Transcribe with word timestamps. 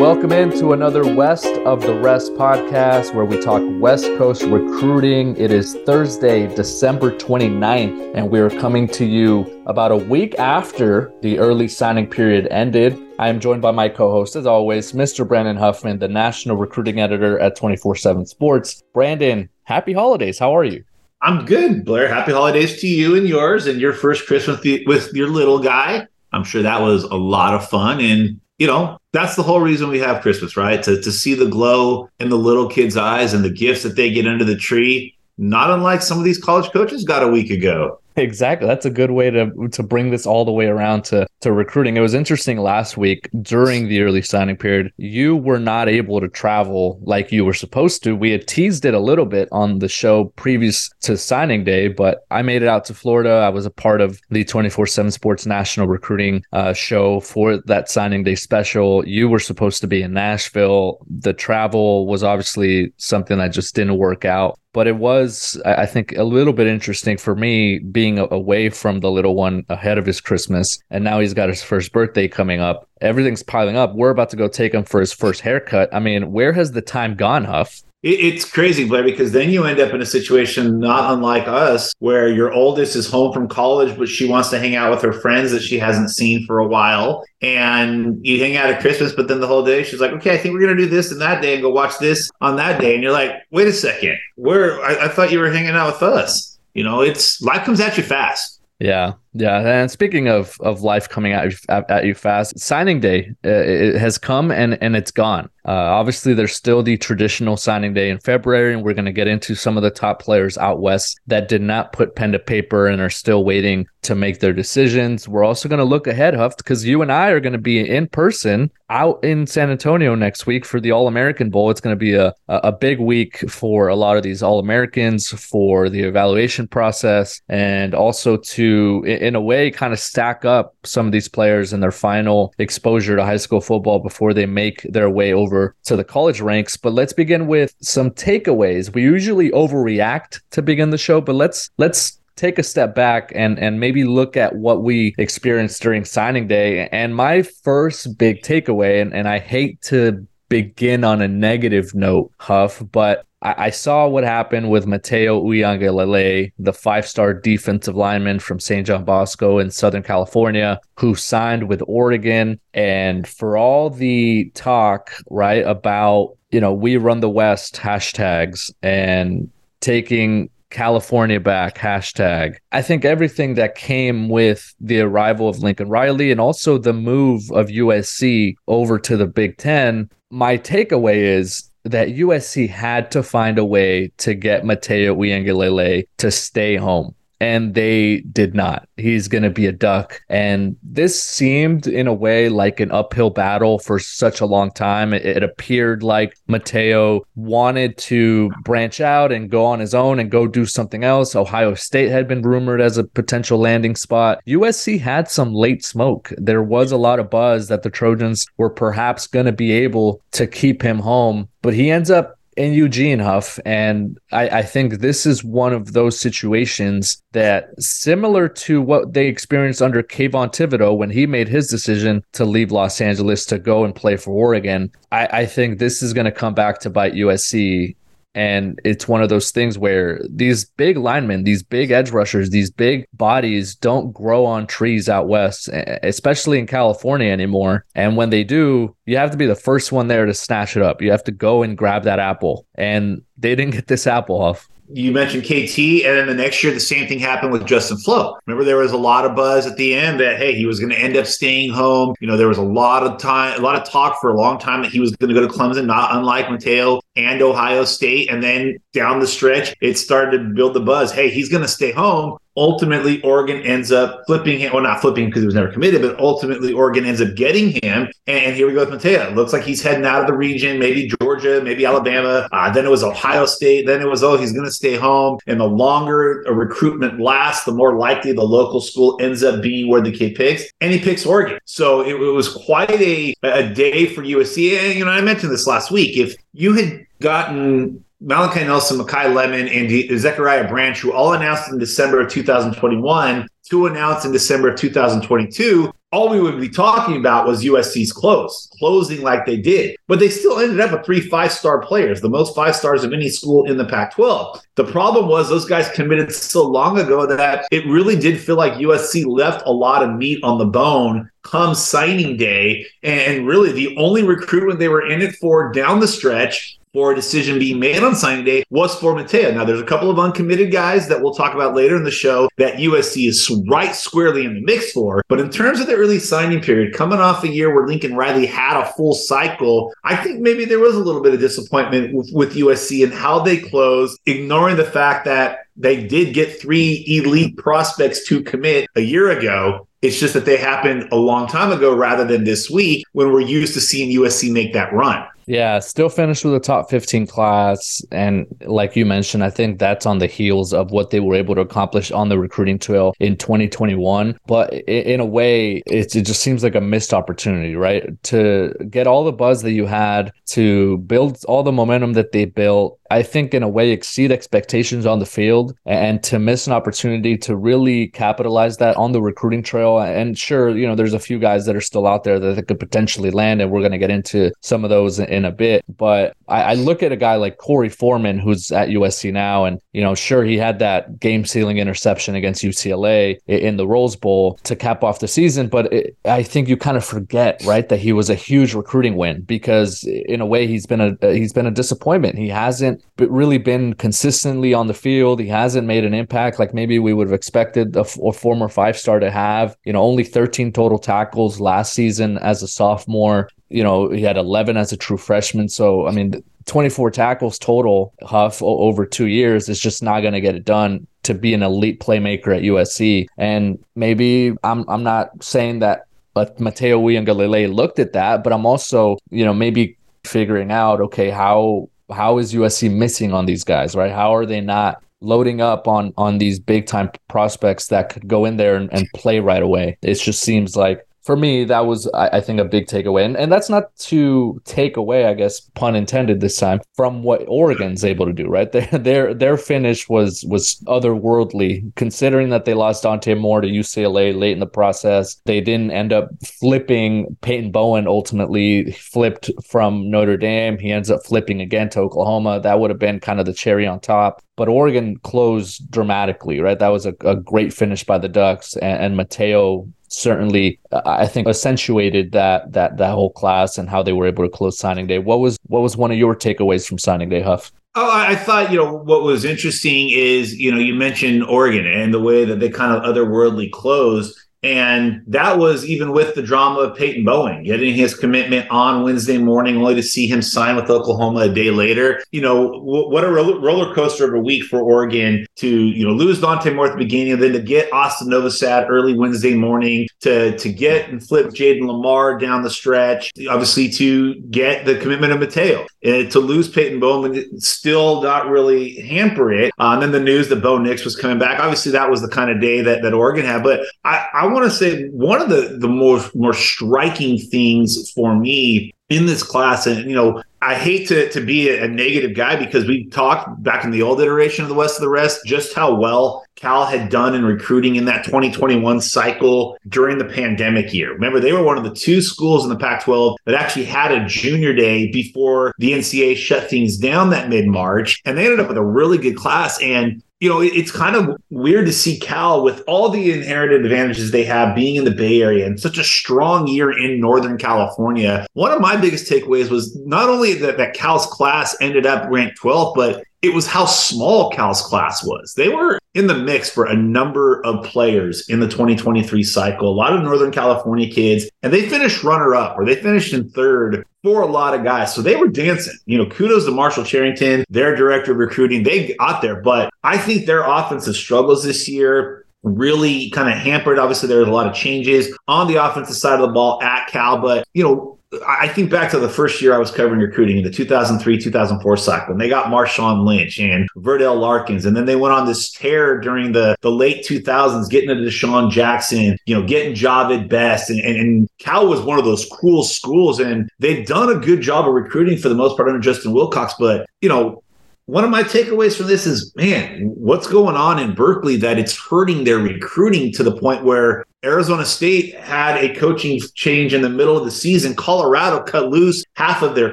Welcome 0.00 0.30
into 0.30 0.74
another 0.74 1.14
West 1.14 1.46
of 1.64 1.80
the 1.80 1.94
Rest 1.94 2.34
podcast 2.34 3.14
where 3.14 3.24
we 3.24 3.40
talk 3.40 3.62
West 3.80 4.04
Coast 4.18 4.42
recruiting. 4.42 5.34
It 5.38 5.50
is 5.50 5.74
Thursday, 5.86 6.54
December 6.54 7.12
29th, 7.12 8.14
and 8.14 8.30
we 8.30 8.38
are 8.40 8.50
coming 8.50 8.88
to 8.88 9.06
you 9.06 9.64
about 9.64 9.92
a 9.92 9.96
week 9.96 10.38
after 10.38 11.10
the 11.22 11.38
early 11.38 11.66
signing 11.66 12.06
period 12.06 12.46
ended. 12.50 13.02
I 13.18 13.30
am 13.30 13.40
joined 13.40 13.62
by 13.62 13.70
my 13.70 13.88
co 13.88 14.10
host, 14.10 14.36
as 14.36 14.44
always, 14.44 14.92
Mr. 14.92 15.26
Brandon 15.26 15.56
Huffman, 15.56 15.98
the 15.98 16.08
national 16.08 16.56
recruiting 16.56 17.00
editor 17.00 17.38
at 17.40 17.56
24 17.56 17.96
7 17.96 18.26
Sports. 18.26 18.82
Brandon, 18.92 19.48
happy 19.64 19.94
holidays. 19.94 20.38
How 20.38 20.54
are 20.54 20.64
you? 20.64 20.84
I'm 21.22 21.46
good, 21.46 21.86
Blair. 21.86 22.06
Happy 22.06 22.32
holidays 22.32 22.82
to 22.82 22.86
you 22.86 23.16
and 23.16 23.26
yours 23.26 23.66
and 23.66 23.80
your 23.80 23.94
first 23.94 24.26
Christmas 24.26 24.60
with 24.86 25.14
your 25.14 25.28
little 25.30 25.58
guy. 25.58 26.06
I'm 26.32 26.44
sure 26.44 26.60
that 26.60 26.82
was 26.82 27.04
a 27.04 27.16
lot 27.16 27.54
of 27.54 27.66
fun. 27.66 28.02
And 28.02 28.40
you 28.58 28.66
know, 28.66 28.98
that's 29.12 29.36
the 29.36 29.42
whole 29.42 29.60
reason 29.60 29.88
we 29.88 29.98
have 29.98 30.22
Christmas, 30.22 30.56
right? 30.56 30.82
To 30.82 31.00
to 31.00 31.12
see 31.12 31.34
the 31.34 31.46
glow 31.46 32.08
in 32.20 32.30
the 32.30 32.38
little 32.38 32.68
kids' 32.68 32.96
eyes 32.96 33.34
and 33.34 33.44
the 33.44 33.50
gifts 33.50 33.82
that 33.82 33.96
they 33.96 34.10
get 34.12 34.26
under 34.26 34.44
the 34.44 34.56
tree, 34.56 35.16
not 35.38 35.70
unlike 35.70 36.02
some 36.02 36.18
of 36.18 36.24
these 36.24 36.42
college 36.42 36.70
coaches 36.72 37.04
got 37.04 37.22
a 37.22 37.28
week 37.28 37.50
ago. 37.50 38.00
Exactly. 38.18 38.66
That's 38.66 38.86
a 38.86 38.90
good 38.90 39.10
way 39.10 39.30
to 39.30 39.50
to 39.72 39.82
bring 39.82 40.10
this 40.10 40.26
all 40.26 40.46
the 40.46 40.52
way 40.52 40.66
around 40.66 41.02
to 41.06 41.26
to 41.42 41.52
recruiting. 41.52 41.98
It 41.98 42.00
was 42.00 42.14
interesting 42.14 42.58
last 42.58 42.96
week 42.96 43.28
during 43.42 43.88
the 43.88 44.00
early 44.00 44.22
signing 44.22 44.56
period. 44.56 44.90
You 44.96 45.36
were 45.36 45.58
not 45.58 45.88
able 45.90 46.20
to 46.20 46.28
travel 46.28 46.98
like 47.02 47.30
you 47.30 47.44
were 47.44 47.52
supposed 47.52 48.02
to. 48.04 48.16
We 48.16 48.30
had 48.30 48.46
teased 48.46 48.86
it 48.86 48.94
a 48.94 49.00
little 49.00 49.26
bit 49.26 49.50
on 49.52 49.80
the 49.80 49.88
show 49.88 50.32
previous 50.36 50.88
to 51.02 51.18
signing 51.18 51.64
day, 51.64 51.88
but 51.88 52.20
I 52.30 52.40
made 52.40 52.62
it 52.62 52.68
out 52.68 52.86
to 52.86 52.94
Florida. 52.94 53.30
I 53.30 53.50
was 53.50 53.66
a 53.66 53.70
part 53.70 54.00
of 54.00 54.18
the 54.30 54.44
24/7 54.44 55.12
Sports 55.12 55.44
National 55.44 55.86
Recruiting 55.86 56.42
uh, 56.54 56.72
show 56.72 57.20
for 57.20 57.58
that 57.66 57.90
signing 57.90 58.24
day 58.24 58.34
special. 58.34 59.06
You 59.06 59.28
were 59.28 59.40
supposed 59.40 59.82
to 59.82 59.86
be 59.86 60.00
in 60.00 60.14
Nashville. 60.14 61.04
The 61.10 61.34
travel 61.34 62.06
was 62.06 62.22
obviously 62.22 62.94
something 62.96 63.36
that 63.38 63.48
just 63.52 63.74
didn't 63.74 63.98
work 63.98 64.24
out 64.24 64.58
but 64.76 64.86
it 64.86 64.96
was 64.96 65.58
i 65.64 65.86
think 65.86 66.14
a 66.18 66.22
little 66.22 66.52
bit 66.52 66.66
interesting 66.66 67.16
for 67.16 67.34
me 67.34 67.78
being 67.78 68.18
away 68.18 68.68
from 68.68 69.00
the 69.00 69.10
little 69.10 69.34
one 69.34 69.64
ahead 69.70 69.96
of 69.96 70.04
his 70.04 70.20
christmas 70.20 70.78
and 70.90 71.02
now 71.02 71.18
he's 71.18 71.32
got 71.32 71.48
his 71.48 71.62
first 71.62 71.92
birthday 71.92 72.28
coming 72.28 72.60
up. 72.60 72.86
Everything's 73.00 73.42
piling 73.42 73.76
up. 73.76 73.94
We're 73.94 74.10
about 74.10 74.28
to 74.30 74.36
go 74.36 74.48
take 74.48 74.74
him 74.74 74.84
for 74.84 75.00
his 75.00 75.12
first 75.12 75.40
haircut. 75.40 75.88
I 75.94 75.98
mean 75.98 76.30
where 76.30 76.52
has 76.52 76.72
the 76.72 76.82
time 76.82 77.14
gone 77.14 77.44
huff 77.44 77.82
it's 78.02 78.44
crazy, 78.44 78.86
Blair, 78.86 79.02
because 79.02 79.32
then 79.32 79.50
you 79.50 79.64
end 79.64 79.80
up 79.80 79.92
in 79.92 80.00
a 80.00 80.06
situation 80.06 80.78
not 80.78 81.12
unlike 81.12 81.48
us, 81.48 81.92
where 81.98 82.28
your 82.28 82.52
oldest 82.52 82.94
is 82.94 83.10
home 83.10 83.32
from 83.32 83.48
college, 83.48 83.96
but 83.98 84.08
she 84.08 84.28
wants 84.28 84.50
to 84.50 84.58
hang 84.58 84.76
out 84.76 84.90
with 84.90 85.02
her 85.02 85.12
friends 85.12 85.50
that 85.50 85.62
she 85.62 85.78
hasn't 85.78 86.10
seen 86.10 86.46
for 86.46 86.58
a 86.58 86.66
while. 86.66 87.24
And 87.42 88.24
you 88.24 88.38
hang 88.38 88.56
out 88.56 88.70
at 88.70 88.80
Christmas, 88.80 89.12
but 89.12 89.28
then 89.28 89.40
the 89.40 89.46
whole 89.46 89.64
day 89.64 89.82
she's 89.82 90.00
like, 90.00 90.12
okay, 90.12 90.34
I 90.34 90.38
think 90.38 90.54
we're 90.54 90.60
going 90.60 90.76
to 90.76 90.82
do 90.82 90.88
this 90.88 91.10
and 91.10 91.20
that 91.20 91.42
day 91.42 91.54
and 91.54 91.62
go 91.62 91.70
watch 91.70 91.98
this 91.98 92.30
on 92.40 92.56
that 92.56 92.80
day. 92.80 92.94
And 92.94 93.02
you're 93.02 93.12
like, 93.12 93.32
wait 93.50 93.66
a 93.66 93.72
second, 93.72 94.18
where 94.36 94.80
I, 94.82 95.06
I 95.06 95.08
thought 95.08 95.32
you 95.32 95.40
were 95.40 95.50
hanging 95.50 95.70
out 95.70 95.92
with 95.92 96.02
us. 96.02 96.58
You 96.74 96.84
know, 96.84 97.00
it's 97.00 97.40
life 97.40 97.64
comes 97.64 97.80
at 97.80 97.96
you 97.96 98.02
fast. 98.02 98.60
Yeah, 98.78 99.14
yeah. 99.36 99.80
And 99.82 99.90
speaking 99.90 100.28
of 100.28 100.56
of 100.60 100.82
life 100.82 101.08
coming 101.08 101.32
at 101.32 101.50
you, 101.50 101.56
at 101.68 102.04
you 102.04 102.14
fast, 102.14 102.58
signing 102.58 103.00
day 103.00 103.32
uh, 103.44 103.48
it 103.48 103.96
has 103.96 104.18
come 104.18 104.50
and 104.50 104.78
and 104.82 104.96
it's 104.96 105.10
gone. 105.10 105.48
Uh, 105.66 105.72
obviously, 105.72 106.32
there's 106.32 106.54
still 106.54 106.80
the 106.80 106.96
traditional 106.96 107.56
signing 107.56 107.92
day 107.92 108.08
in 108.08 108.18
February, 108.20 108.72
and 108.72 108.84
we're 108.84 108.94
going 108.94 109.04
to 109.04 109.12
get 109.12 109.26
into 109.26 109.56
some 109.56 109.76
of 109.76 109.82
the 109.82 109.90
top 109.90 110.22
players 110.22 110.56
out 110.58 110.80
west 110.80 111.18
that 111.26 111.48
did 111.48 111.60
not 111.60 111.92
put 111.92 112.14
pen 112.14 112.30
to 112.30 112.38
paper 112.38 112.86
and 112.86 113.02
are 113.02 113.10
still 113.10 113.44
waiting 113.44 113.84
to 114.02 114.14
make 114.14 114.38
their 114.38 114.52
decisions. 114.52 115.28
We're 115.28 115.42
also 115.42 115.68
going 115.68 115.80
to 115.80 115.84
look 115.84 116.06
ahead, 116.06 116.34
Huff, 116.34 116.56
because 116.56 116.86
you 116.86 117.02
and 117.02 117.10
I 117.10 117.30
are 117.30 117.40
going 117.40 117.52
to 117.52 117.58
be 117.58 117.80
in 117.80 118.06
person 118.06 118.70
out 118.90 119.24
in 119.24 119.48
San 119.48 119.68
Antonio 119.68 120.14
next 120.14 120.46
week 120.46 120.64
for 120.64 120.78
the 120.80 120.92
All 120.92 121.08
American 121.08 121.50
Bowl. 121.50 121.70
It's 121.70 121.80
going 121.80 121.96
to 121.96 121.98
be 121.98 122.14
a 122.14 122.32
a 122.48 122.70
big 122.70 123.00
week 123.00 123.38
for 123.50 123.88
a 123.88 123.96
lot 123.96 124.16
of 124.16 124.22
these 124.22 124.44
All 124.44 124.60
Americans 124.60 125.30
for 125.30 125.88
the 125.88 126.02
evaluation 126.02 126.68
process, 126.68 127.40
and 127.48 127.92
also 127.92 128.36
to, 128.36 129.02
in 129.26 129.34
a 129.34 129.40
way, 129.40 129.70
kind 129.70 129.92
of 129.92 129.98
stack 129.98 130.44
up 130.44 130.74
some 130.84 131.06
of 131.06 131.12
these 131.12 131.28
players 131.28 131.72
in 131.72 131.80
their 131.80 131.90
final 131.90 132.54
exposure 132.58 133.16
to 133.16 133.24
high 133.24 133.36
school 133.36 133.60
football 133.60 133.98
before 133.98 134.32
they 134.32 134.46
make 134.46 134.82
their 134.82 135.10
way 135.10 135.32
over 135.32 135.74
to 135.84 135.96
the 135.96 136.04
college 136.04 136.40
ranks. 136.40 136.76
But 136.76 136.92
let's 136.92 137.12
begin 137.12 137.48
with 137.48 137.74
some 137.82 138.10
takeaways. 138.12 138.94
We 138.94 139.02
usually 139.02 139.50
overreact 139.50 140.40
to 140.52 140.62
begin 140.62 140.90
the 140.90 140.98
show, 140.98 141.20
but 141.20 141.34
let's 141.34 141.70
let's 141.76 142.20
take 142.36 142.58
a 142.58 142.62
step 142.62 142.94
back 142.94 143.32
and 143.34 143.58
and 143.58 143.80
maybe 143.80 144.04
look 144.04 144.36
at 144.36 144.54
what 144.54 144.82
we 144.82 145.14
experienced 145.18 145.82
during 145.82 146.04
signing 146.04 146.46
day. 146.46 146.88
And 146.88 147.16
my 147.16 147.42
first 147.42 148.16
big 148.16 148.42
takeaway, 148.42 149.02
and, 149.02 149.12
and 149.12 149.28
I 149.28 149.40
hate 149.40 149.80
to 149.82 150.26
begin 150.48 151.04
on 151.04 151.22
a 151.22 151.28
negative 151.28 151.94
note, 151.94 152.32
Huff, 152.38 152.82
but 152.92 153.26
I, 153.42 153.66
I 153.66 153.70
saw 153.70 154.08
what 154.08 154.24
happened 154.24 154.70
with 154.70 154.86
Matayo 154.86 155.42
Uiagalelei, 155.42 156.52
the 156.58 156.72
five-star 156.72 157.34
defensive 157.34 157.96
lineman 157.96 158.38
from 158.38 158.60
St. 158.60 158.86
John 158.86 159.04
Bosco 159.04 159.58
in 159.58 159.70
Southern 159.70 160.02
California, 160.02 160.80
who 160.98 161.14
signed 161.14 161.68
with 161.68 161.82
Oregon. 161.86 162.58
And 162.74 163.26
for 163.26 163.56
all 163.56 163.90
the 163.90 164.50
talk, 164.54 165.12
right, 165.30 165.66
about, 165.66 166.36
you 166.50 166.60
know, 166.60 166.72
we 166.72 166.96
run 166.96 167.20
the 167.20 167.30
West 167.30 167.76
hashtags 167.76 168.70
and 168.82 169.50
taking 169.80 170.50
California 170.76 171.40
back 171.40 171.78
hashtag. 171.78 172.56
I 172.70 172.82
think 172.82 173.06
everything 173.06 173.54
that 173.54 173.76
came 173.76 174.28
with 174.28 174.74
the 174.78 175.00
arrival 175.00 175.48
of 175.48 175.60
Lincoln 175.60 175.88
Riley 175.88 176.30
and 176.30 176.38
also 176.38 176.76
the 176.76 176.92
move 176.92 177.50
of 177.50 177.68
USC 177.68 178.56
over 178.68 178.98
to 178.98 179.16
the 179.16 179.26
Big 179.26 179.56
Ten. 179.56 180.10
My 180.30 180.58
takeaway 180.58 181.16
is 181.16 181.70
that 181.84 182.08
USC 182.08 182.68
had 182.68 183.10
to 183.12 183.22
find 183.22 183.58
a 183.58 183.64
way 183.64 184.12
to 184.18 184.34
get 184.34 184.64
Matayo 184.64 185.16
Uiagalelei 185.16 186.08
to 186.18 186.30
stay 186.30 186.76
home 186.76 187.14
and 187.40 187.74
they 187.74 188.20
did 188.20 188.54
not. 188.54 188.88
He's 188.96 189.28
going 189.28 189.42
to 189.42 189.50
be 189.50 189.66
a 189.66 189.72
duck. 189.72 190.22
And 190.28 190.76
this 190.82 191.20
seemed, 191.22 191.86
in 191.86 192.06
a 192.06 192.14
way, 192.14 192.48
like 192.48 192.80
an 192.80 192.90
uphill 192.90 193.30
battle 193.30 193.78
for 193.78 193.98
such 193.98 194.40
a 194.40 194.46
long 194.46 194.70
time. 194.70 195.12
It, 195.12 195.24
it, 195.24 195.42
appeared 195.46 196.02
like 196.02 196.36
Matayo 196.48 197.20
wanted 197.36 197.96
to 197.98 198.50
branch 198.64 199.00
out 199.00 199.32
and 199.32 199.50
go 199.50 199.64
on 199.64 199.80
his 199.80 199.94
own 199.94 200.18
and 200.18 200.30
go 200.30 200.46
do 200.46 200.66
something 200.66 201.04
else. 201.04 201.36
Ohio 201.36 201.74
State 201.74 202.10
had 202.10 202.26
been 202.26 202.42
rumored 202.42 202.80
as 202.80 202.98
a 202.98 203.04
potential 203.04 203.58
landing 203.58 203.94
spot. 203.94 204.40
USC 204.46 204.98
had 205.00 205.30
some 205.30 205.54
late 205.54 205.84
smoke. 205.84 206.32
There 206.36 206.62
was 206.62 206.90
a 206.90 206.96
lot 206.96 207.20
of 207.20 207.30
buzz 207.30 207.68
that 207.68 207.82
the 207.82 207.90
Trojans 207.90 208.46
were 208.56 208.70
perhaps 208.70 209.26
going 209.26 209.46
to 209.46 209.52
be 209.52 209.72
able 209.72 210.22
to 210.32 210.46
keep 210.46 210.82
him 210.82 210.98
home, 210.98 211.48
but 211.62 211.74
he 211.74 211.90
ends 211.90 212.10
up 212.10 212.35
in 212.56 212.72
Eugene 212.72 213.18
Huff. 213.18 213.60
And 213.64 214.18
I, 214.32 214.48
I, 214.48 214.62
think 214.62 214.94
this 214.94 215.26
is 215.26 215.44
one 215.44 215.72
of 215.72 215.92
those 215.92 216.18
situations 216.18 217.22
that, 217.32 217.68
similar 217.80 218.48
to 218.48 218.80
what 218.80 219.12
they 219.12 219.26
experienced 219.26 219.82
under 219.82 220.02
Kayvon 220.02 220.52
Thibodeaux 220.52 220.96
when 220.96 221.10
he 221.10 221.26
made 221.26 221.48
his 221.48 221.68
decision 221.68 222.24
to 222.32 222.44
leave 222.44 222.72
Los 222.72 223.00
Angeles 223.00 223.44
to 223.46 223.58
go 223.58 223.84
and 223.84 223.94
play 223.94 224.16
for 224.16 224.30
Oregon, 224.30 224.90
I, 225.12 225.26
I 225.26 225.46
think 225.46 225.78
this 225.78 226.02
is 226.02 226.12
going 226.12 226.24
to 226.24 226.32
come 226.32 226.54
back 226.54 226.80
to 226.80 226.90
bite 226.90 227.14
USC 227.14 227.94
and 228.36 228.78
it's 228.84 229.08
one 229.08 229.22
of 229.22 229.30
those 229.30 229.50
things 229.50 229.78
where 229.78 230.20
these 230.28 230.66
big 230.66 230.98
linemen, 230.98 231.44
these 231.44 231.62
big 231.62 231.90
edge 231.90 232.10
rushers, 232.10 232.50
these 232.50 232.70
big 232.70 233.06
bodies 233.14 233.74
don't 233.74 234.12
grow 234.12 234.44
on 234.44 234.66
trees 234.66 235.08
out 235.08 235.26
west, 235.26 235.70
especially 236.02 236.58
in 236.58 236.66
California 236.66 237.32
anymore. 237.32 237.86
And 237.94 238.14
when 238.14 238.28
they 238.28 238.44
do, 238.44 238.94
you 239.06 239.16
have 239.16 239.30
to 239.30 239.38
be 239.38 239.46
the 239.46 239.54
first 239.54 239.90
one 239.90 240.08
there 240.08 240.26
to 240.26 240.34
snatch 240.34 240.76
it 240.76 240.82
up. 240.82 241.00
You 241.00 241.10
have 241.12 241.24
to 241.24 241.32
go 241.32 241.62
and 241.62 241.78
grab 241.78 242.04
that 242.04 242.18
apple. 242.18 242.66
And 242.74 243.22
they 243.38 243.54
didn't 243.54 243.72
get 243.72 243.86
this 243.86 244.06
apple 244.06 244.36
off 244.36 244.68
you 244.92 245.12
mentioned 245.12 245.44
KT, 245.44 245.78
and 246.04 246.16
then 246.16 246.26
the 246.26 246.34
next 246.34 246.62
year 246.62 246.72
the 246.72 246.80
same 246.80 247.08
thing 247.08 247.18
happened 247.18 247.52
with 247.52 247.66
Justin 247.66 247.96
Flowe. 247.98 248.36
Remember, 248.46 248.64
there 248.64 248.76
was 248.76 248.92
a 248.92 248.96
lot 248.96 249.24
of 249.24 249.34
buzz 249.34 249.66
at 249.66 249.76
the 249.76 249.94
end 249.94 250.20
that 250.20 250.38
hey, 250.38 250.54
he 250.54 250.66
was 250.66 250.78
going 250.78 250.90
to 250.90 250.98
end 250.98 251.16
up 251.16 251.26
staying 251.26 251.72
home. 251.72 252.14
You 252.20 252.26
know, 252.26 252.36
there 252.36 252.48
was 252.48 252.58
a 252.58 252.62
lot 252.62 253.02
of 253.02 253.18
time, 253.18 253.58
a 253.58 253.62
lot 253.62 253.80
of 253.80 253.88
talk 253.88 254.20
for 254.20 254.30
a 254.30 254.36
long 254.36 254.58
time 254.58 254.82
that 254.82 254.92
he 254.92 255.00
was 255.00 255.14
going 255.16 255.34
to 255.34 255.40
go 255.40 255.46
to 255.46 255.52
Clemson, 255.52 255.86
not 255.86 256.14
unlike 256.14 256.46
Matayo 256.46 257.00
and 257.16 257.42
Ohio 257.42 257.84
State. 257.84 258.30
And 258.30 258.42
then 258.42 258.78
down 258.92 259.20
the 259.20 259.26
stretch, 259.26 259.74
it 259.80 259.98
started 259.98 260.38
to 260.38 260.44
build 260.54 260.74
the 260.74 260.80
buzz. 260.80 261.12
Hey, 261.12 261.30
he's 261.30 261.48
going 261.48 261.62
to 261.62 261.68
stay 261.68 261.92
home 261.92 262.38
ultimately 262.56 263.20
Oregon 263.22 263.62
ends 263.62 263.92
up 263.92 264.22
flipping 264.26 264.58
him. 264.58 264.72
Well, 264.72 264.82
not 264.82 265.00
flipping 265.00 265.26
because 265.26 265.42
he 265.42 265.46
was 265.46 265.54
never 265.54 265.70
committed, 265.70 266.02
but 266.02 266.18
ultimately 266.18 266.72
Oregon 266.72 267.04
ends 267.04 267.20
up 267.20 267.34
getting 267.34 267.70
him. 267.82 268.08
And, 268.26 268.56
here 268.56 268.66
we 268.66 268.72
go 268.72 268.88
with. 268.88 269.04
It 269.04 269.34
looks 269.34 269.52
like 269.52 269.64
he's 269.64 269.82
heading 269.82 270.06
out 270.06 270.22
of 270.22 270.26
the 270.26 270.32
region, 270.32 270.78
maybe 270.78 271.10
Georgia, 271.20 271.60
maybe 271.62 271.84
Alabama. 271.84 272.48
Uh, 272.52 272.72
then 272.72 272.86
it 272.86 272.90
was 272.90 273.04
Ohio 273.04 273.44
State. 273.44 273.86
Then 273.86 274.00
it 274.00 274.08
was, 274.08 274.22
oh, 274.22 274.36
he's 274.36 274.52
going 274.52 274.64
to 274.64 274.72
stay 274.72 274.96
home. 274.96 275.38
And 275.46 275.60
the 275.60 275.66
longer 275.66 276.42
a 276.44 276.54
recruitment 276.54 277.20
lasts, 277.20 277.64
the 277.64 277.72
more 277.72 277.98
likely 277.98 278.32
the 278.32 278.42
local 278.42 278.80
school 278.80 279.18
ends 279.20 279.42
up 279.42 279.62
being 279.62 279.88
where 279.88 280.00
the 280.00 280.12
kid 280.12 280.34
picks. 280.34 280.64
And 280.80 280.92
he 280.92 280.98
picks 280.98 281.26
Oregon. 281.26 281.58
So 281.66 282.00
it, 282.00 282.14
it 282.14 282.32
was 282.32 282.48
quite 282.48 282.90
a, 282.90 283.34
a 283.42 283.68
day 283.74 284.06
for 284.06 284.22
USC. 284.22 284.78
And, 284.78 284.98
you 284.98 285.04
know, 285.04 285.10
I 285.10 285.20
mentioned 285.20 285.52
this 285.52 285.66
last 285.66 285.90
week. 285.90 286.16
If 286.16 286.34
you 286.52 286.72
had 286.74 287.06
gotten 287.20 288.04
Malachi 288.20 288.64
Nelson, 288.64 288.98
Makai 288.98 289.34
Lemon, 289.34 289.68
and 289.68 290.18
Zachariah 290.18 290.68
Branch, 290.68 290.98
who 290.98 291.12
all 291.12 291.34
announced 291.34 291.70
in 291.70 291.78
December 291.78 292.20
of 292.22 292.30
2021, 292.30 293.46
to 293.68 293.86
announce 293.86 294.24
in 294.24 294.32
December 294.32 294.70
of 294.70 294.78
2022, 294.78 295.92
all 296.12 296.30
we 296.30 296.40
would 296.40 296.60
be 296.60 296.68
talking 296.68 297.16
about 297.16 297.46
was 297.46 297.64
USC's 297.64 298.12
close, 298.12 298.70
closing 298.78 299.22
like 299.22 299.44
they 299.44 299.56
did. 299.56 299.96
But 300.06 300.18
they 300.18 300.30
still 300.30 300.60
ended 300.60 300.80
up 300.80 300.92
with 300.92 301.04
three 301.04 301.20
five 301.20 301.52
star 301.52 301.82
players, 301.82 302.20
the 302.20 302.28
most 302.28 302.54
five 302.54 302.76
stars 302.76 303.02
of 303.04 303.12
any 303.12 303.28
school 303.28 303.68
in 303.68 303.76
the 303.76 303.84
Pac 303.84 304.14
12. 304.14 304.62
The 304.76 304.84
problem 304.84 305.28
was 305.28 305.48
those 305.48 305.66
guys 305.66 305.90
committed 305.90 306.32
so 306.32 306.66
long 306.66 306.98
ago 306.98 307.26
that 307.26 307.66
it 307.70 307.84
really 307.86 308.16
did 308.16 308.40
feel 308.40 308.56
like 308.56 308.74
USC 308.74 309.26
left 309.26 309.66
a 309.66 309.72
lot 309.72 310.02
of 310.02 310.16
meat 310.16 310.42
on 310.44 310.58
the 310.58 310.64
bone 310.64 311.28
come 311.42 311.74
signing 311.74 312.36
day. 312.36 312.86
And 313.02 313.46
really, 313.46 313.72
the 313.72 313.96
only 313.98 314.22
recruitment 314.22 314.78
they 314.78 314.88
were 314.88 315.06
in 315.06 315.20
it 315.20 315.34
for 315.36 315.72
down 315.72 316.00
the 316.00 316.08
stretch 316.08 316.78
for 316.96 317.12
a 317.12 317.14
decision 317.14 317.58
being 317.58 317.78
made 317.78 318.02
on 318.02 318.16
signing 318.16 318.42
day 318.42 318.64
was 318.70 318.98
for 318.98 319.12
Matayo. 319.12 319.52
Now, 319.52 319.66
there's 319.66 319.82
a 319.82 319.84
couple 319.84 320.10
of 320.10 320.18
uncommitted 320.18 320.72
guys 320.72 321.08
that 321.08 321.20
we'll 321.20 321.34
talk 321.34 321.52
about 321.52 321.74
later 321.74 321.94
in 321.94 322.04
the 322.04 322.10
show 322.10 322.48
that 322.56 322.76
USC 322.76 323.28
is 323.28 323.50
right 323.68 323.94
squarely 323.94 324.46
in 324.46 324.54
the 324.54 324.62
mix 324.62 324.92
for. 324.92 325.22
But 325.28 325.38
in 325.38 325.50
terms 325.50 325.78
of 325.78 325.88
the 325.88 325.94
early 325.94 326.18
signing 326.18 326.62
period, 326.62 326.94
coming 326.94 327.18
off 327.18 327.44
a 327.44 327.48
year 327.48 327.74
where 327.74 327.86
Lincoln 327.86 328.16
Riley 328.16 328.46
had 328.46 328.80
a 328.80 328.90
full 328.94 329.12
cycle, 329.12 329.92
I 330.04 330.16
think 330.16 330.40
maybe 330.40 330.64
there 330.64 330.78
was 330.78 330.94
a 330.94 331.00
little 331.00 331.22
bit 331.22 331.34
of 331.34 331.40
disappointment 331.40 332.14
with, 332.14 332.30
with 332.32 332.54
USC 332.54 333.04
and 333.04 333.12
how 333.12 333.40
they 333.40 333.58
closed, 333.58 334.18
ignoring 334.24 334.76
the 334.76 334.84
fact 334.84 335.26
that 335.26 335.65
they 335.76 336.06
did 336.06 336.34
get 336.34 336.60
three 336.60 337.04
elite 337.06 337.56
prospects 337.56 338.26
to 338.28 338.42
commit 338.42 338.88
a 338.96 339.00
year 339.00 339.30
ago. 339.30 339.86
It's 340.02 340.20
just 340.20 340.34
that 340.34 340.44
they 340.44 340.56
happened 340.56 341.08
a 341.10 341.16
long 341.16 341.48
time 341.48 341.72
ago 341.72 341.94
rather 341.94 342.24
than 342.24 342.44
this 342.44 342.70
week 342.70 343.04
when 343.12 343.32
we're 343.32 343.40
used 343.40 343.74
to 343.74 343.80
seeing 343.80 344.16
USC 344.16 344.52
make 344.52 344.72
that 344.72 344.92
run. 344.92 345.26
Yeah, 345.48 345.78
still 345.78 346.08
finished 346.08 346.44
with 346.44 346.54
a 346.54 346.60
top 346.60 346.90
15 346.90 347.28
class. 347.28 348.02
And 348.10 348.46
like 348.62 348.96
you 348.96 349.06
mentioned, 349.06 349.44
I 349.44 349.50
think 349.50 349.78
that's 349.78 350.04
on 350.04 350.18
the 350.18 350.26
heels 350.26 350.72
of 350.72 350.90
what 350.90 351.10
they 351.10 351.20
were 351.20 351.36
able 351.36 351.54
to 351.54 351.60
accomplish 351.60 352.10
on 352.10 352.28
the 352.28 352.38
recruiting 352.38 352.80
trail 352.80 353.14
in 353.20 353.36
2021. 353.36 354.36
But 354.46 354.74
in 354.74 355.20
a 355.20 355.24
way, 355.24 355.82
it 355.86 356.10
just 356.10 356.42
seems 356.42 356.64
like 356.64 356.74
a 356.74 356.80
missed 356.80 357.14
opportunity, 357.14 357.76
right? 357.76 358.20
To 358.24 358.74
get 358.90 359.06
all 359.06 359.24
the 359.24 359.32
buzz 359.32 359.62
that 359.62 359.72
you 359.72 359.86
had, 359.86 360.32
to 360.46 360.98
build 360.98 361.38
all 361.46 361.62
the 361.62 361.72
momentum 361.72 362.14
that 362.14 362.32
they 362.32 362.46
built, 362.46 362.98
I 363.10 363.22
think 363.22 363.54
in 363.54 363.62
a 363.62 363.68
way 363.68 363.90
exceed 363.90 364.32
expectations 364.32 365.06
on 365.06 365.18
the 365.18 365.26
field 365.26 365.76
and 365.84 366.22
to 366.24 366.38
miss 366.38 366.66
an 366.66 366.72
opportunity 366.72 367.36
to 367.38 367.56
really 367.56 368.08
capitalize 368.08 368.76
that 368.78 368.96
on 368.96 369.12
the 369.12 369.22
recruiting 369.22 369.62
trail. 369.62 369.98
And 369.98 370.38
sure, 370.38 370.76
you 370.76 370.86
know, 370.86 370.94
there's 370.94 371.14
a 371.14 371.18
few 371.18 371.38
guys 371.38 371.66
that 371.66 371.76
are 371.76 371.80
still 371.80 372.06
out 372.06 372.24
there 372.24 372.38
that 372.38 372.68
could 372.68 372.80
potentially 372.80 373.30
land, 373.30 373.60
and 373.60 373.70
we're 373.70 373.80
going 373.80 373.92
to 373.92 373.98
get 373.98 374.10
into 374.10 374.52
some 374.60 374.84
of 374.84 374.90
those 374.90 375.18
in 375.18 375.44
a 375.44 375.52
bit. 375.52 375.84
But 375.96 376.36
I, 376.48 376.62
I, 376.62 376.74
look 376.74 377.02
at 377.02 377.12
a 377.12 377.16
guy 377.16 377.36
like 377.36 377.58
Korey 377.58 377.92
Foreman, 377.92 378.38
who's 378.38 378.70
at 378.70 378.88
USC 378.88 379.32
now, 379.32 379.64
and 379.64 379.80
you 379.92 380.02
know, 380.02 380.14
sure 380.14 380.44
he 380.44 380.56
had 380.56 380.78
that 380.78 381.18
game-sealing 381.18 381.78
interception 381.78 382.34
against 382.34 382.62
UCLA 382.62 383.38
in 383.46 383.76
the 383.76 383.86
Rose 383.86 384.16
Bowl 384.16 384.58
to 384.64 384.76
cap 384.76 385.02
off 385.02 385.20
the 385.20 385.28
season, 385.28 385.68
but 385.68 385.92
it, 385.92 386.16
I 386.24 386.42
think 386.42 386.68
you 386.68 386.76
kind 386.76 386.96
of 386.96 387.04
forget, 387.04 387.62
right, 387.64 387.88
that 387.88 387.98
he 387.98 388.12
was 388.12 388.30
a 388.30 388.34
huge 388.34 388.74
recruiting 388.74 389.16
win 389.16 389.42
because 389.42 390.04
in 390.04 390.40
a 390.40 390.46
way 390.46 390.66
he's 390.66 390.86
been 390.86 391.00
a 391.00 391.32
he's 391.32 391.52
been 391.52 391.66
a 391.66 391.70
disappointment. 391.70 392.38
He 392.38 392.48
hasn't 392.48 392.95
really 393.18 393.58
been 393.58 393.94
consistently 393.94 394.74
on 394.74 394.86
the 394.86 394.94
field. 394.94 395.40
He 395.40 395.48
hasn't 395.48 395.86
made 395.86 396.04
an 396.04 396.14
impact 396.14 396.58
like 396.58 396.74
maybe 396.74 396.98
we 396.98 397.12
would 397.12 397.28
have 397.28 397.34
expected 397.34 397.96
a, 397.96 398.00
a 398.00 398.32
former 398.32 398.68
five-star 398.68 399.20
to 399.20 399.30
have. 399.30 399.76
You 399.84 399.92
know, 399.92 400.02
only 400.02 400.24
13 400.24 400.72
total 400.72 400.98
tackles 400.98 401.60
last 401.60 401.92
season 401.92 402.38
as 402.38 402.62
a 402.62 402.68
sophomore 402.68 403.48
you 403.68 403.82
know, 403.82 404.10
he 404.10 404.22
had 404.22 404.36
11 404.36 404.76
as 404.76 404.92
a 404.92 404.96
true 404.96 405.16
freshman. 405.16 405.68
So, 405.68 406.06
I 406.06 406.12
mean, 406.12 406.42
24 406.66 407.10
tackles 407.10 407.58
total, 407.58 408.12
Huff, 408.22 408.62
over 408.62 409.04
two 409.04 409.26
years 409.26 409.68
is 409.68 409.80
just 409.80 410.02
not 410.02 410.20
going 410.20 410.34
to 410.34 410.40
get 410.40 410.54
it 410.54 410.64
done 410.64 411.06
to 411.24 411.34
be 411.34 411.54
an 411.54 411.62
elite 411.62 412.00
playmaker 412.00 412.56
at 412.56 412.62
USC. 412.62 413.26
And 413.38 413.82
maybe 413.94 414.52
I'm, 414.62 414.88
I'm 414.88 415.02
not 415.02 415.42
saying 415.42 415.80
that 415.80 416.02
but 416.34 416.58
Matayo 416.58 417.00
Uiagalelei 417.00 417.74
looked 417.74 417.98
at 417.98 418.12
that, 418.12 418.44
but 418.44 418.52
I'm 418.52 418.66
also, 418.66 419.16
you 419.30 419.42
know, 419.42 419.54
maybe 419.54 419.96
figuring 420.22 420.70
out, 420.70 421.00
okay, 421.00 421.30
how 421.30 421.88
how 422.10 422.38
is 422.38 422.52
USC 422.52 422.92
missing 422.92 423.32
on 423.32 423.46
these 423.46 423.64
guys, 423.64 423.94
right? 423.94 424.12
How 424.12 424.34
are 424.34 424.46
they 424.46 424.60
not 424.60 425.02
loading 425.20 425.60
up 425.60 425.88
on 425.88 426.12
on 426.16 426.38
these 426.38 426.60
big 426.60 426.86
time 426.86 427.10
prospects 427.28 427.88
that 427.88 428.10
could 428.10 428.28
go 428.28 428.44
in 428.44 428.56
there 428.56 428.76
and, 428.76 428.92
and 428.92 429.08
play 429.14 429.40
right 429.40 429.62
away? 429.62 429.98
It 430.02 430.14
just 430.14 430.42
seems 430.42 430.76
like 430.76 431.06
for 431.26 431.36
me, 431.36 431.64
that 431.64 431.86
was, 431.86 432.08
I, 432.14 432.28
I, 432.34 432.40
think, 432.40 432.60
a 432.60 432.64
big 432.64 432.86
takeaway. 432.86 433.24
And, 433.24 433.36
and 433.36 433.50
that's 433.50 433.68
not 433.68 433.94
to 433.96 434.62
take 434.64 434.96
away, 434.96 435.26
I 435.26 435.34
guess, 435.34 435.60
pun 435.74 435.96
intended 435.96 436.40
this 436.40 436.56
time, 436.56 436.80
from 436.94 437.24
what 437.24 437.42
Oregon's 437.48 438.04
able 438.04 438.26
to 438.26 438.32
do, 438.32 438.46
right? 438.46 438.70
Their 438.76 438.86
their 438.86 439.34
their 439.34 439.56
finish 439.56 440.08
was 440.08 440.44
was 440.44 440.80
otherworldly, 440.86 441.94
considering 441.96 442.50
that 442.50 442.64
they 442.64 442.74
lost 442.74 443.02
Dante 443.02 443.34
Moore 443.34 443.60
to 443.60 443.68
UCLA 443.68 444.38
late 444.38 444.52
in 444.52 444.60
the 444.60 444.66
process. 444.66 445.34
They 445.46 445.60
didn't 445.60 445.90
end 445.90 446.12
up 446.12 446.28
flipping 446.44 447.36
Peyton 447.40 447.72
Bowen 447.72 448.06
ultimately 448.06 448.92
flipped 448.92 449.50
from 449.66 450.08
Notre 450.08 450.36
Dame. 450.36 450.78
He 450.78 450.92
ends 450.92 451.10
up 451.10 451.24
flipping 451.24 451.60
again 451.60 451.88
to 451.90 452.00
Oklahoma. 452.00 452.60
That 452.60 452.78
would 452.78 452.90
have 452.90 453.00
been 453.00 453.18
kind 453.18 453.40
of 453.40 453.46
the 453.46 453.52
cherry 453.52 453.86
on 453.86 454.00
top 454.00 454.42
but 454.56 454.68
Oregon 454.68 455.18
closed 455.18 455.90
dramatically, 455.90 456.60
right? 456.60 456.78
That 456.78 456.88
was 456.88 457.04
a, 457.04 457.14
a 457.20 457.36
great 457.36 457.74
finish 457.74 458.04
by 458.04 458.16
the 458.16 458.28
Ducks, 458.28 458.74
and, 458.76 459.14
and 459.14 459.18
Matayo 459.18 459.92
certainly 460.08 460.78
uh, 460.92 461.02
I 461.04 461.26
think 461.26 461.48
accentuated 461.48 462.32
that 462.32 462.72
that 462.72 462.96
that 462.98 463.12
whole 463.12 463.30
class 463.30 463.78
and 463.78 463.88
how 463.88 464.02
they 464.02 464.12
were 464.12 464.26
able 464.26 464.44
to 464.44 464.50
close 464.50 464.78
signing 464.78 465.06
day. 465.06 465.18
What 465.18 465.40
was 465.40 465.58
what 465.66 465.80
was 465.80 465.96
one 465.96 466.10
of 466.10 466.18
your 466.18 466.34
takeaways 466.34 466.86
from 466.86 466.98
signing 466.98 467.28
day, 467.28 467.40
Huff? 467.42 467.72
Oh, 467.94 468.10
I 468.12 468.36
thought 468.36 468.70
you 468.70 468.76
know 468.76 468.92
what 468.92 469.22
was 469.22 469.44
interesting 469.44 470.10
is 470.10 470.54
you 470.54 470.70
know 470.70 470.78
you 470.78 470.94
mentioned 470.94 471.44
Oregon 471.44 471.86
and 471.86 472.12
the 472.12 472.20
way 472.20 472.44
that 472.44 472.60
they 472.60 472.68
kind 472.68 472.92
of 472.92 473.02
otherworldly 473.02 473.70
closed. 473.70 474.38
And 474.66 475.22
that 475.28 475.58
was 475.58 475.86
even 475.86 476.10
with 476.10 476.34
the 476.34 476.42
drama 476.42 476.80
of 476.80 476.96
Peyton 476.96 477.24
Bowen 477.24 477.62
getting 477.62 477.94
his 477.94 478.16
commitment 478.16 478.68
on 478.68 479.04
Wednesday 479.04 479.38
morning, 479.38 479.76
only 479.76 479.94
to 479.94 480.02
see 480.02 480.26
him 480.26 480.42
sign 480.42 480.74
with 480.74 480.90
Oklahoma 480.90 481.42
a 481.42 481.48
day 481.48 481.70
later. 481.70 482.20
You 482.32 482.40
know, 482.40 482.80
what 482.80 483.22
a 483.22 483.30
roller 483.30 483.94
coaster 483.94 484.26
of 484.26 484.34
a 484.34 484.40
week 484.40 484.64
for 484.64 484.80
Oregon 484.80 485.46
to, 485.56 485.68
you 485.68 486.04
know, 486.04 486.12
lose 486.12 486.40
Dante 486.40 486.74
Moore 486.74 486.86
at 486.86 486.92
the 486.94 486.98
beginning 486.98 487.34
and 487.34 487.42
then 487.42 487.52
to 487.52 487.60
get 487.60 487.92
Austin 487.92 488.26
Novosad 488.26 488.88
early 488.88 489.14
Wednesday 489.14 489.54
morning, 489.54 490.08
to, 490.22 490.58
to 490.58 490.72
get 490.72 491.10
and 491.10 491.24
flip 491.24 491.46
Jaden 491.50 491.86
Lamar 491.86 492.36
down 492.36 492.62
the 492.62 492.70
stretch, 492.70 493.30
obviously 493.48 493.88
to 493.90 494.34
get 494.50 494.84
the 494.84 494.98
commitment 494.98 495.32
of 495.32 495.38
Matayo. 495.38 495.86
And 496.06 496.30
to 496.30 496.38
lose 496.38 496.68
Peyton 496.68 497.00
Bowen 497.00 497.60
still 497.60 498.22
not 498.22 498.48
really 498.48 499.00
hamper 499.00 499.52
it. 499.52 499.72
Uh, 499.78 499.94
and 499.94 500.02
then 500.02 500.12
the 500.12 500.20
news 500.20 500.48
that 500.48 500.62
Bo 500.62 500.78
Nix 500.78 501.04
was 501.04 501.16
coming 501.16 501.38
back. 501.38 501.58
Obviously, 501.58 501.90
that 501.92 502.08
was 502.08 502.22
the 502.22 502.28
kind 502.28 502.48
of 502.48 502.60
day 502.60 502.80
that, 502.80 503.02
that 503.02 503.12
Oregon 503.12 503.44
had. 503.44 503.64
But 503.64 503.80
I, 504.04 504.28
I 504.32 504.46
want 504.46 504.64
to 504.64 504.70
say 504.70 505.08
one 505.08 505.42
of 505.42 505.48
the 505.48 505.76
the 505.80 505.88
more 505.88 506.20
more 506.34 506.54
striking 506.54 507.38
things 507.38 508.10
for 508.12 508.36
me 508.36 508.94
in 509.08 509.26
this 509.26 509.42
class, 509.42 509.86
and 509.86 510.08
you 510.08 510.14
know, 510.14 510.42
I 510.66 510.74
hate 510.74 511.06
to, 511.08 511.30
to 511.30 511.40
be 511.40 511.70
a, 511.70 511.86
negative 511.86 512.34
guy 512.34 512.56
because 512.56 512.86
we 512.86 513.06
talked 513.06 513.62
back 513.62 513.84
in 513.84 513.92
the 513.92 514.02
old 514.02 514.20
iteration 514.20 514.64
of 514.64 514.68
the 514.68 514.74
West 514.74 514.96
of 514.96 515.00
the 515.00 515.08
Rest 515.08 515.46
just 515.46 515.76
how 515.76 515.94
well 515.94 516.44
Cal 516.56 516.84
had 516.86 517.08
done 517.08 517.36
in 517.36 517.44
recruiting 517.44 517.94
in 517.94 518.06
that 518.06 518.24
2021 518.24 519.00
cycle 519.00 519.78
during 519.88 520.18
the 520.18 520.24
pandemic 520.24 520.92
year. 520.92 521.12
Remember, 521.12 521.38
they 521.38 521.52
were 521.52 521.62
one 521.62 521.78
of 521.78 521.84
the 521.84 521.94
two 521.94 522.20
schools 522.20 522.64
in 522.64 522.70
the 522.70 522.76
Pac 522.76 523.04
12 523.04 523.36
that 523.44 523.54
actually 523.54 523.84
had 523.84 524.10
a 524.10 524.26
junior 524.26 524.72
day 524.72 525.08
before 525.12 525.72
the 525.78 525.92
NCAA 525.92 526.36
shut 526.36 526.68
things 526.68 526.96
down 526.96 527.30
that 527.30 527.48
mid 527.48 527.68
March. 527.68 528.20
And 528.24 528.36
they 528.36 528.44
ended 528.44 528.58
up 528.58 528.66
with 528.66 528.76
a 528.76 528.84
really 528.84 529.18
good 529.18 529.36
class. 529.36 529.80
And 529.80 530.20
you 530.40 530.50
know, 530.50 530.60
it's 530.60 530.90
kind 530.90 531.16
of 531.16 531.40
weird 531.48 531.86
to 531.86 531.92
see 531.92 532.18
Cal 532.18 532.62
with 532.62 532.82
all 532.86 533.08
the 533.08 533.32
inherited 533.32 533.84
advantages 533.84 534.30
they 534.30 534.44
have 534.44 534.74
being 534.74 534.96
in 534.96 535.04
the 535.04 535.10
Bay 535.10 535.40
Area 535.40 535.66
and 535.66 535.80
such 535.80 535.96
a 535.96 536.04
strong 536.04 536.66
year 536.66 536.96
in 536.96 537.20
Northern 537.20 537.56
California. 537.56 538.46
One 538.52 538.70
of 538.70 538.80
my 538.80 538.96
biggest 538.96 539.30
takeaways 539.30 539.70
was 539.70 539.96
not 540.04 540.28
only 540.28 540.52
that, 540.54 540.76
that 540.76 540.92
Cal's 540.92 541.26
class 541.26 541.74
ended 541.80 542.04
up 542.04 542.28
ranked 542.30 542.60
12th, 542.60 542.94
but 542.94 543.24
it 543.46 543.54
was 543.54 543.66
how 543.66 543.86
small 543.86 544.50
Cal's 544.50 544.82
class 544.82 545.24
was. 545.24 545.54
They 545.54 545.68
were 545.68 545.98
in 546.14 546.26
the 546.26 546.34
mix 546.34 546.68
for 546.68 546.86
a 546.86 546.96
number 546.96 547.64
of 547.64 547.84
players 547.84 548.48
in 548.48 548.58
the 548.58 548.66
2023 548.66 549.42
cycle, 549.44 549.88
a 549.88 549.94
lot 549.94 550.12
of 550.12 550.22
Northern 550.22 550.50
California 550.50 551.08
kids, 551.08 551.48
and 551.62 551.72
they 551.72 551.88
finished 551.88 552.24
runner 552.24 552.54
up 552.54 552.76
or 552.76 552.84
they 552.84 552.96
finished 552.96 553.32
in 553.32 553.48
third 553.50 554.04
for 554.24 554.42
a 554.42 554.46
lot 554.46 554.74
of 554.74 554.82
guys. 554.82 555.14
So 555.14 555.22
they 555.22 555.36
were 555.36 555.48
dancing. 555.48 555.96
You 556.06 556.18
know, 556.18 556.26
kudos 556.26 556.64
to 556.64 556.72
Marshall 556.72 557.04
Charrington, 557.04 557.64
their 557.68 557.94
director 557.94 558.32
of 558.32 558.38
recruiting. 558.38 558.82
They 558.82 559.14
got 559.14 559.42
there, 559.42 559.60
but 559.60 559.90
I 560.02 560.18
think 560.18 560.46
their 560.46 560.64
offensive 560.64 561.14
struggles 561.14 561.62
this 561.62 561.88
year 561.88 562.44
really 562.64 563.30
kind 563.30 563.48
of 563.48 563.56
hampered. 563.56 563.98
Obviously, 563.98 564.28
there 564.28 564.40
was 564.40 564.48
a 564.48 564.52
lot 564.52 564.66
of 564.66 564.74
changes 564.74 565.36
on 565.46 565.68
the 565.68 565.76
offensive 565.76 566.16
side 566.16 566.40
of 566.40 566.40
the 566.40 566.52
ball 566.52 566.82
at 566.82 567.06
Cal, 567.08 567.38
but 567.38 567.64
you 567.74 567.84
know, 567.84 568.15
I 568.46 568.68
think 568.68 568.90
back 568.90 569.10
to 569.12 569.18
the 569.18 569.28
first 569.28 569.62
year 569.62 569.74
I 569.74 569.78
was 569.78 569.90
covering 569.90 570.20
recruiting 570.20 570.58
in 570.58 570.64
the 570.64 570.70
2003 570.70 571.38
2004 571.38 571.96
cycle, 571.96 572.32
and 572.32 572.40
they 572.40 572.48
got 572.48 572.66
Marshawn 572.66 573.24
Lynch 573.24 573.58
and 573.60 573.88
Verdell 573.96 574.38
Larkins, 574.38 574.84
and 574.84 574.96
then 574.96 575.04
they 575.04 575.16
went 575.16 575.34
on 575.34 575.46
this 575.46 575.70
tear 575.70 576.20
during 576.20 576.52
the, 576.52 576.76
the 576.80 576.90
late 576.90 577.24
2000s, 577.24 577.88
getting 577.88 578.10
into 578.10 578.22
DeSean 578.22 578.70
Jackson, 578.70 579.38
you 579.46 579.54
know, 579.54 579.66
getting 579.66 579.94
Jahvid 579.94 580.48
Best, 580.48 580.90
and, 580.90 581.00
and, 581.00 581.16
and 581.16 581.48
Cal 581.58 581.86
was 581.86 582.00
one 582.00 582.18
of 582.18 582.24
those 582.24 582.46
cool 582.46 582.82
schools, 582.82 583.40
and 583.40 583.70
they've 583.78 584.06
done 584.06 584.28
a 584.28 584.38
good 584.38 584.60
job 584.60 584.86
of 584.88 584.94
recruiting 584.94 585.38
for 585.38 585.48
the 585.48 585.54
most 585.54 585.76
part 585.76 585.88
under 585.88 586.00
Justin 586.00 586.32
Wilcox, 586.32 586.74
but 586.78 587.06
you 587.20 587.28
know, 587.28 587.62
one 588.06 588.22
of 588.22 588.30
my 588.30 588.44
takeaways 588.44 588.96
from 588.96 589.08
this 589.08 589.26
is 589.26 589.52
man, 589.56 590.12
what's 590.14 590.46
going 590.46 590.76
on 590.76 590.98
in 590.98 591.14
Berkeley 591.14 591.56
that 591.56 591.78
it's 591.78 591.98
hurting 591.98 592.44
their 592.44 592.58
recruiting 592.58 593.32
to 593.32 593.42
the 593.42 593.56
point 593.56 593.84
where 593.84 594.24
Arizona 594.44 594.84
State 594.84 595.34
had 595.34 595.76
a 595.76 595.94
coaching 595.94 596.40
change 596.54 596.94
in 596.94 597.02
the 597.02 597.08
middle 597.08 597.36
of 597.36 597.44
the 597.44 597.50
season. 597.50 597.96
Colorado 597.96 598.62
cut 598.62 598.90
loose 598.90 599.24
half 599.34 599.62
of 599.62 599.74
their 599.74 599.92